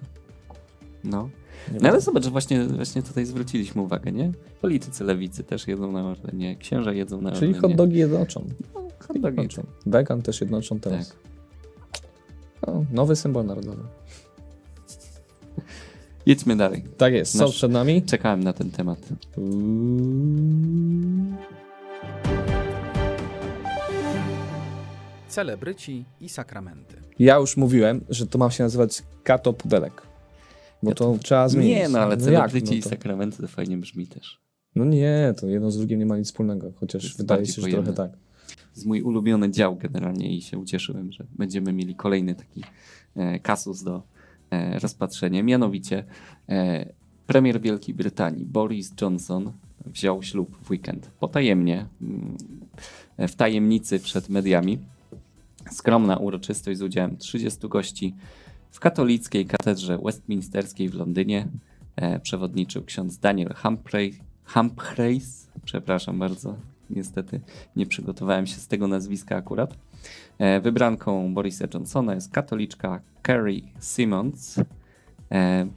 [1.03, 1.29] No.
[1.73, 4.31] Nie no ale zobacz, że właśnie, właśnie tutaj zwróciliśmy uwagę, nie?
[4.61, 7.61] Politycy lewicy też jedzą na Orlenie, księża jedzą na Czyli Orlenie.
[7.61, 8.45] hot dogi jednoczą.
[8.75, 9.25] No, hot dogi.
[9.25, 9.63] jednoczą.
[9.85, 11.13] Vegan też jednoczą teraz.
[12.67, 13.83] No, nowy symbol narodowy.
[16.25, 16.83] Jedźmy dalej.
[16.97, 17.37] Tak jest.
[17.37, 18.01] Co Nasz- przed nami?
[18.03, 18.99] Czekałem na ten temat.
[25.29, 26.95] Celebryci i sakramenty.
[27.19, 30.01] Ja już mówiłem, że to ma się nazywać kato pudelek.
[30.83, 31.75] Bo to trzeba zmienić.
[31.75, 32.23] Nie, no ale jak?
[32.23, 34.39] celebryci i no, to, sakramenty to fajnie brzmi też.
[34.75, 37.61] no nie, to jedno z drugim nie ma nic wspólnego, chociaż jest wydaje się, że
[37.61, 37.93] pojemne.
[37.93, 38.19] trochę tak.
[38.75, 42.63] jest mój ulubiony dział generalnie i się ucieszyłem, że będziemy mieli kolejny taki
[43.15, 44.03] e, kasus do
[44.51, 45.43] e, rozpatrzenia.
[45.43, 46.03] Mianowicie
[46.49, 46.85] e,
[47.27, 49.51] premier Wielkiej Brytanii Boris Johnson
[49.85, 51.11] wziął ślub w weekend.
[51.19, 52.37] Potajemnie, mm,
[53.17, 54.79] w tajemnicy przed mediami.
[55.71, 58.15] Skromna uroczystość z udziałem 30 gości
[58.71, 61.47] w katolickiej katedrze westminsterskiej w Londynie.
[61.95, 66.55] E, przewodniczył ksiądz Daniel Humphrey, Humphreys, przepraszam bardzo,
[66.89, 67.41] niestety
[67.75, 69.77] nie przygotowałem się z tego nazwiska akurat.
[70.37, 74.59] E, Wybranką Borisa Johnsona jest katoliczka Carrie Simmons.
[75.31, 75.67] E,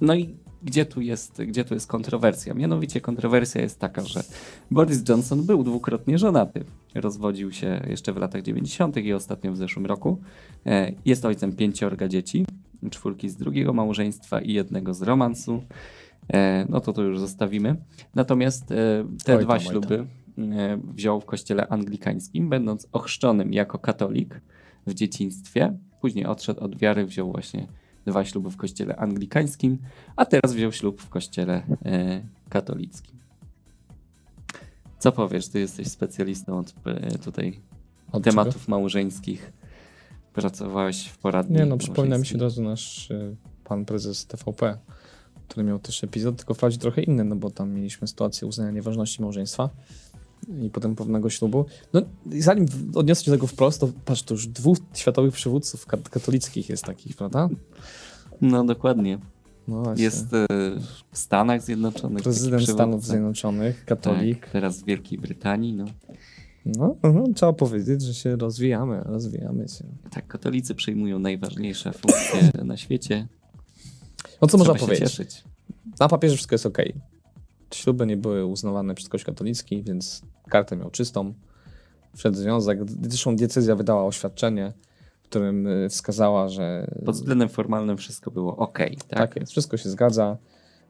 [0.00, 2.54] No i gdzie tu, jest, gdzie tu jest kontrowersja?
[2.54, 4.22] Mianowicie kontrowersja jest taka, że
[4.70, 6.64] Boris Johnson był dwukrotnie żonaty.
[6.94, 8.96] Rozwodził się jeszcze w latach 90.
[8.96, 10.20] i ostatnio w zeszłym roku.
[10.66, 12.44] E, Jest ojcem pięciorga dzieci,
[12.90, 15.62] czwórki z drugiego małżeństwa i jednego z romansu.
[16.32, 17.76] E, No to to już zostawimy.
[18.14, 20.06] Natomiast e, te Oj dwa tam, śluby
[20.94, 24.40] wziął w kościele anglikańskim, będąc ochrzczonym jako katolik
[24.86, 25.78] w dzieciństwie.
[26.00, 27.66] Później odszedł od wiary, wziął właśnie
[28.06, 29.78] dwa śluby w kościele anglikańskim,
[30.16, 31.62] a teraz wziął ślub w kościele
[32.48, 33.18] katolickim.
[34.98, 35.48] Co powiesz?
[35.48, 37.60] Ty jesteś specjalistą od e, tutaj
[38.12, 39.52] Od tematów małżeńskich.
[40.32, 41.54] Pracowałeś w poradni.
[41.56, 41.64] czego?
[41.64, 44.78] Nie, no przypomina mi się od razu nasz y, pan prezes TVP,
[45.48, 49.22] który miał też epizod, tylko wprawdzie trochę inny, no bo tam mieliśmy sytuację uznania nieważności
[49.22, 49.70] małżeństwa
[50.62, 51.64] i potem pewnego ślubu.
[51.92, 55.86] No i zanim odniosę się do tego wprost, to patrz, to już dwóch światowych przywódców
[55.86, 57.48] kat- katolickich jest takich, prawda?
[58.40, 59.18] No dokładnie.
[59.68, 59.94] No.
[59.96, 60.46] Jest e,
[61.12, 62.22] w Stanach Zjednoczonych.
[62.22, 63.04] Prezydent Stanów.
[63.04, 64.40] Zjednoczonych, katolik.
[64.40, 65.72] Tak, teraz w Wielkiej Brytanii.
[65.72, 65.84] No.
[66.66, 69.84] No, no, trzeba powiedzieć, że się rozwijamy, rozwijamy się.
[70.10, 73.28] Tak, katolicy przejmują najważniejsze funkcje na świecie.
[74.42, 75.10] No co można Trzeba powiedzieć?
[75.10, 75.44] cieszyć.
[76.00, 76.78] Na papierze wszystko jest ok.
[77.74, 81.34] Śluby nie były uznawane przez Kościół katolicki, więc kartę miał czystą.
[82.16, 82.78] Wszedł związek.
[83.02, 84.72] Zresztą decyzja wydała oświadczenie,
[85.28, 88.78] którym y, wskazała, że Pod względem formalnym wszystko było ok.
[89.08, 89.18] Tak?
[89.18, 90.36] tak jest, wszystko się zgadza.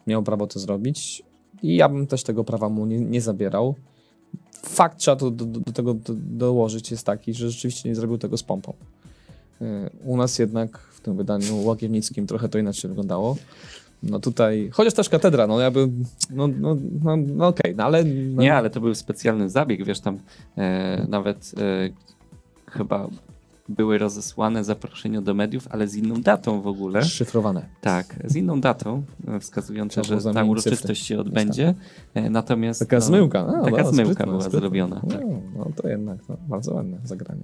[0.06, 1.22] Miał prawo to zrobić
[1.62, 3.74] i ja bym też tego prawa mu nie, nie zabierał.
[4.62, 8.36] Fakt trzeba do, do, do tego do, dołożyć jest taki, że rzeczywiście nie zrobił tego
[8.36, 8.72] z pompą.
[9.62, 13.36] Y, U nas jednak w tym wydaniu łagiewnickim trochę to inaczej wyglądało.
[14.02, 15.88] No tutaj, chociaż też katedra, no jakby,
[16.30, 18.04] no, no, no, no okej, no ale...
[18.04, 20.18] No, Nie, ale to był specjalny zabieg, wiesz, tam
[20.56, 21.90] e, nawet e,
[22.70, 23.08] chyba
[23.68, 27.04] były rozesłane zaproszenia do mediów, ale z inną datą w ogóle.
[27.04, 27.66] Szyfrowane.
[27.80, 29.40] Tak, z inną datą, e,
[29.84, 31.74] było że ta uroczystość się odbędzie.
[32.14, 33.44] E, Natomiast Taka no, zmyłka.
[33.64, 35.00] Taka no, zmyłka była zrobiona.
[35.00, 35.20] Tak.
[35.20, 37.42] No, no to jednak, no, bardzo ładne zagranie.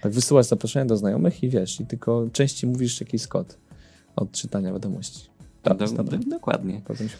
[0.00, 3.58] Tak wysyłasz zaproszenie do znajomych i wiesz, i tylko częściej mówisz jakiś kod
[4.16, 5.28] od czytania wiadomości.
[5.64, 6.80] Do, Tak, do, dokładnie.
[6.88, 7.16] Bardzo mi się.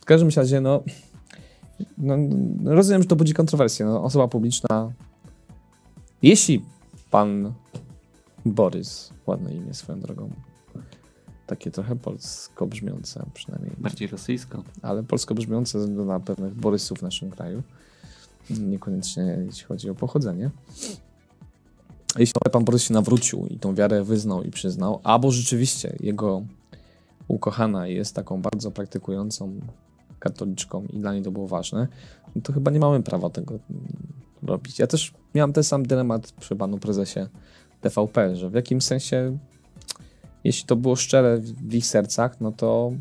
[0.00, 0.82] W każdym razie, no,
[1.98, 2.16] no,
[2.64, 3.86] rozumiem, że to budzi kontrowersję.
[3.86, 4.92] No, osoba publiczna.
[6.22, 6.62] Jeśli
[7.10, 7.52] pan
[8.46, 10.30] Borys, ładne imię swoją drogą,
[11.46, 14.62] takie trochę polsko brzmiące przynajmniej, Bardziej rosyjsko.
[14.82, 17.62] ale polsko brzmiące ze względu na pewnych Borysów w naszym kraju,
[18.50, 20.50] niekoniecznie jeśli chodzi o pochodzenie.
[22.18, 26.42] Jeśli pan Borys się nawrócił i tą wiarę wyznał i przyznał, albo rzeczywiście jego
[27.28, 29.60] ukochana jest taką bardzo praktykującą
[30.18, 31.88] katoliczką i dla niej to było ważne,
[32.42, 33.58] to chyba nie mamy prawa tego
[34.42, 34.78] robić.
[34.78, 37.20] Ja też miałem ten sam dylemat przy panu prezesie
[37.80, 39.38] TVP, że w jakim sensie,
[40.44, 42.92] jeśli to było szczere w ich sercach, no to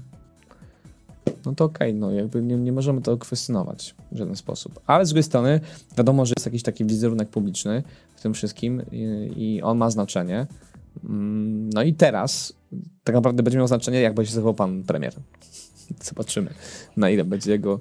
[1.45, 4.79] no to okej, no jakby nie, nie możemy tego kwestionować w żaden sposób.
[4.85, 5.59] Ale z drugiej strony
[5.97, 7.83] wiadomo, że jest jakiś taki wizerunek publiczny
[8.15, 10.47] w tym wszystkim i, i on ma znaczenie.
[11.03, 12.53] Mm, No i teraz
[13.03, 15.13] tak naprawdę będzie miał znaczenie, jak będzie zachował pan premier.
[16.03, 16.53] Zobaczymy,
[16.97, 17.79] na ile będzie jego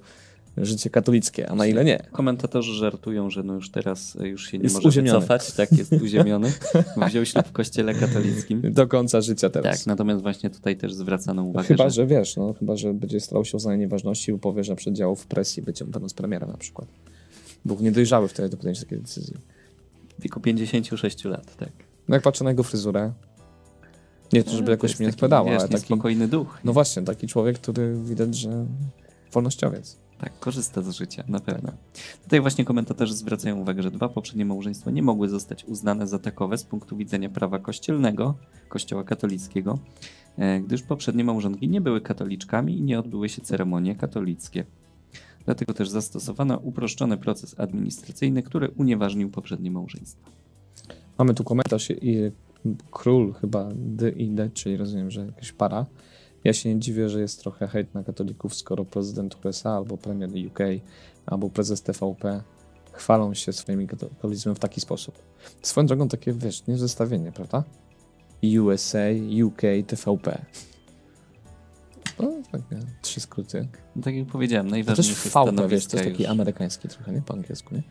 [0.62, 1.98] życie katolickie, a na ile nie.
[2.12, 5.18] Komentatorzy żartują, że no już teraz e, już się nie Jest może uziemiony.
[5.20, 5.52] wycofać.
[5.52, 6.52] Tak, jest uziemiony.
[7.08, 8.62] Wziął ślub w kościele katolickim.
[8.72, 9.78] Do końca życia teraz.
[9.78, 13.20] Tak, natomiast właśnie tutaj też zwracano uwagę, Chyba, że że wiesz, no, chyba, że będzie
[13.20, 16.56] starał się o uznanie nieważności, bo powie, że przedziałów w presji będzie będąc premierem na
[16.58, 16.88] przykład.
[17.64, 19.34] Był niedojrzały wtedy do podjęcia takiej decyzji.
[20.18, 21.70] W wieku 56 lat, tak.
[22.08, 23.12] No jak patrzę na jego fryzurę,
[24.32, 26.58] nie to, żeby To jakoś mnie nie taki, odpowiadało, wiesz, ale taki, niespokojny duch.
[26.64, 28.66] no właśnie, taki człowiek, który widać, że
[29.32, 29.96] wolnościowiec.
[30.18, 31.72] Tak, korzysta z życia, na pewno.
[32.22, 36.58] Tutaj właśnie komentatorzy zwracają uwagę, że dwa poprzednie małżeństwa nie mogły zostać uznane za takowe
[36.58, 38.34] z punktu widzenia prawa kościelnego,
[38.68, 39.78] kościoła katolickiego,
[40.38, 44.64] e, gdyż poprzednie małżonki nie były katoliczkami i nie odbyły się ceremonie katolickie.
[45.44, 50.30] Dlatego też zastosowano uproszczony proces administracyjny, który unieważnił poprzednie małżeństwa.
[51.18, 52.30] Mamy tu komentarz i
[52.90, 55.86] król chyba D i D, czyli rozumiem, że jakaś para.
[56.44, 60.30] Ja się nie dziwię, że jest trochę hejt na katolików, skoro prezydent USA albo premier
[60.46, 60.58] UK
[61.26, 62.42] albo prezes TVP
[62.92, 65.18] chwalą się swoim katolicyzmem w taki sposób.
[65.62, 67.64] Swoją drogą takie, wiesz, nie zestawienie, prawda?
[68.60, 68.98] USA,
[69.46, 70.44] UK, TVP.
[72.20, 72.60] No, tak,
[73.02, 73.68] trzy skróty.
[73.96, 76.32] No, tak jak powiedziałem, To najważniejsze też VP, wiesz, to jest taki już.
[76.32, 77.22] amerykański trochę, nie?
[77.22, 77.82] Po angielsku, nie?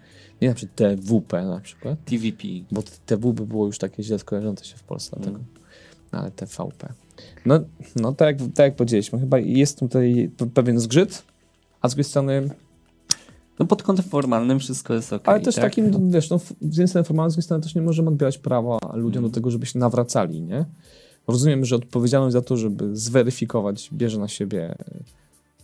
[0.41, 2.05] Nie na przykład TWP na przykład.
[2.05, 2.43] TVP.
[2.71, 5.29] Bo TW by było już takie źle skojarzące się w Polsce, Mm.
[5.29, 5.59] dlatego.
[6.13, 6.93] No, ale TVP.
[7.45, 7.59] No,
[7.95, 11.23] no tak, jak, tak jak powiedzieliśmy, chyba jest tutaj pe- pewien zgrzyt,
[11.81, 12.49] a z drugiej strony,
[13.59, 15.29] No pod kątem formalnym wszystko jest ok.
[15.29, 15.63] ale też tak?
[15.63, 18.77] takim, wiesz, no, z jednej strony formalnie, z drugiej strony też nie możemy odbierać prawa
[18.93, 19.31] ludziom Mm.
[19.31, 20.65] do tego, żeby się nawracali, nie?
[21.27, 24.75] Rozumiem, że odpowiedzialność za to, żeby zweryfikować, bierze na siebie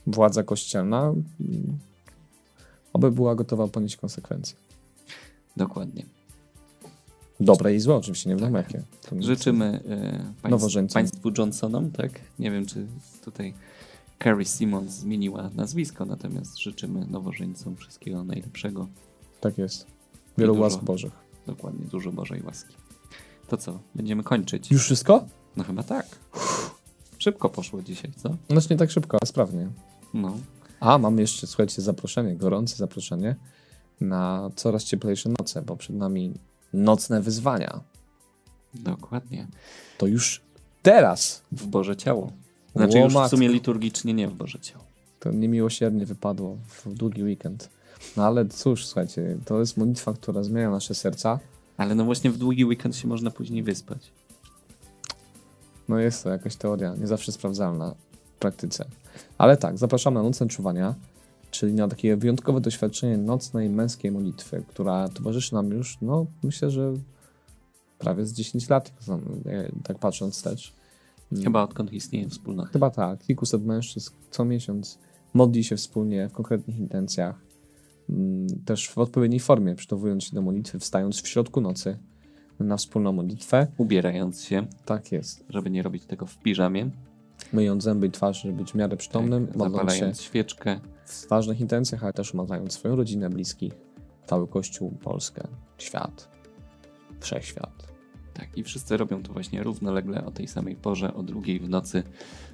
[0.08, 1.78] władza kościelna, mm,
[2.94, 4.56] oby była gotowa ponieść konsekwencje.
[5.58, 6.04] Dokładnie.
[7.46, 8.82] Dobre i złe, oczywiście, nie wiadomo jakie.
[9.10, 12.12] To nie- Życzymy e, państw, państwu Johnsonom, tak?
[12.40, 12.88] Nie wiem, czy
[13.26, 13.54] tutaj
[14.24, 18.88] Carrie Simmons zmieniła nazwisko, natomiast życzymy nowożeńcom wszystkiego najlepszego.
[19.42, 19.88] Tak jest.
[20.38, 20.64] Wielu dużo.
[20.64, 21.12] łask Bożych.
[21.48, 22.76] Dokładnie, dużo Bożej łaski.
[23.48, 23.80] To co?
[23.96, 24.72] Będziemy kończyć?
[24.72, 25.26] Już wszystko?
[25.58, 26.06] No chyba tak.
[27.18, 28.36] Szybko poszło dzisiaj, co?
[28.50, 29.68] Znaczy nie tak szybko, ale sprawnie.
[30.14, 30.38] No.
[30.80, 33.36] A, mamy jeszcze, słuchajcie, zaproszenie, gorące zaproszenie
[34.02, 36.34] na coraz cieplejsze noce, bo przed nami
[36.74, 37.80] nocne wyzwania.
[38.74, 39.48] Dokładnie.
[39.98, 40.42] To już
[40.82, 42.32] teraz W Boże Ciało.
[42.76, 44.84] Znaczy już w sumie liturgicznie nie w Boże Ciało.
[45.20, 47.70] to niemiłosiernie wypadło w długi weekend.
[48.18, 51.40] No ale cóż, słuchajcie, to jest modlitwa, która zmienia nasze serca.
[51.78, 54.12] Ale no właśnie w długi weekend się można później wyspać.
[55.90, 57.96] No jest to jakaś teoria, nie zawsze sprawdzalna
[58.36, 58.86] w praktyce.
[59.38, 60.96] Ale tak, zapraszamy na nocne czuwania,
[61.54, 66.94] czyli na takie wyjątkowe doświadczenie nocnej męskiej modlitwy, która towarzyszy nam już, no myślę, że
[68.00, 68.94] prawie z 10 lat,
[69.46, 70.74] jak- tak patrząc wstecz.
[71.44, 72.70] Chyba odkąd istnieje wspólnota.
[72.70, 73.20] Chyba tak.
[73.20, 75.00] Kilkuset mężczyzn co miesiąc
[75.34, 77.36] modli się wspólnie w konkretnych intencjach,
[78.10, 81.98] mm, też w odpowiedniej formie, przygotowując się do modlitwy, wstając w środku nocy
[82.60, 83.68] na wspólną modlitwę.
[83.78, 85.46] Ubierając się, Tak jest.
[85.50, 86.90] żeby nie robić tego w piżamie.
[87.54, 90.80] Myjąc zęby i twarz, żeby być w miarę przytomnym, tak, modląc się świeczkę.
[91.06, 93.74] w ważnych intencjach, ale też umawiając swoją rodzinę, bliskich,
[94.26, 95.48] cały Kościół, Polskę,
[95.78, 96.28] świat,
[97.20, 97.94] wszechświat.
[98.34, 102.04] Tak, i wszyscy robią to właśnie równolegle o tej samej porze, o drugiej w nocy,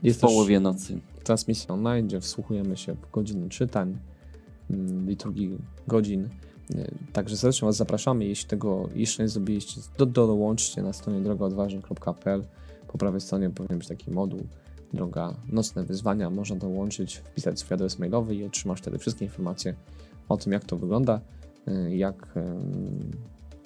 [0.03, 0.99] Jest w połowie nocy.
[1.23, 3.97] transmisja online, gdzie wsłuchujemy się w godziny czytań,
[4.69, 6.29] mm, liturgii godzin.
[6.75, 8.25] Y, Także serdecznie Was zapraszamy.
[8.25, 12.43] Jeśli tego jeszcze nie zrobiliście, do, dołączcie na stronie drogaodważny.pl.
[12.87, 14.39] Po prawej stronie powinien być taki moduł
[14.93, 16.29] Droga Nocne Wyzwania.
[16.29, 19.73] Można dołączyć, wpisać swój adres mailowy i otrzymasz wtedy wszystkie informacje
[20.29, 21.21] o tym, jak to wygląda,
[21.67, 23.11] y, jak ym,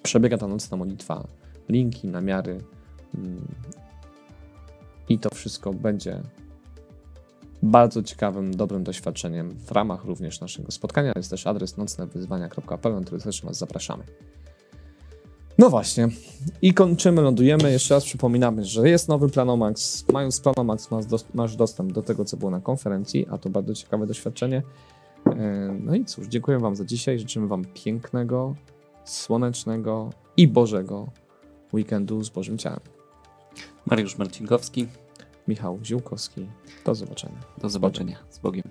[0.04, 1.28] przebiega ta nocna modlitwa,
[1.70, 2.58] linki, namiary
[3.16, 3.48] ym,
[5.10, 6.22] i to wszystko będzie
[7.64, 11.12] bardzo ciekawym, dobrym doświadczeniem w ramach również naszego spotkania.
[11.16, 14.04] Jest też adres nocnewyzwania.pl, na który też Was zapraszamy.
[15.58, 16.08] No właśnie.
[16.62, 17.72] I kończymy, lądujemy.
[17.72, 20.06] Jeszcze raz przypominamy, że jest nowy Planomax.
[20.14, 23.74] Mając Planomax masz, dos- masz dostęp do tego, co było na konferencji, a to bardzo
[23.74, 24.64] ciekawe doświadczenie.
[25.26, 27.20] E, No i cóż, dziękuję Wam za dzisiaj.
[27.20, 28.56] Życzymy Wam pięknego,
[29.06, 31.08] słonecznego i Bożego
[31.74, 32.80] weekendu z Bożym Ciałem.
[33.86, 34.88] Mariusz Marcinkowski,
[35.48, 36.48] Michał Ziółkowski.
[36.86, 37.38] Do zobaczenia.
[37.62, 38.18] do zobaczenia.
[38.30, 38.64] Z Bogiem.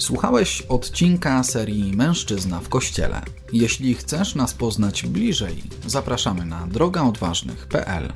[0.00, 3.22] Słuchałeś odcinka serii Mężczyzna w Kościele.
[3.52, 8.12] Jeśli chcesz nas poznać bliżej, zapraszamy na drogaodważnych.pl.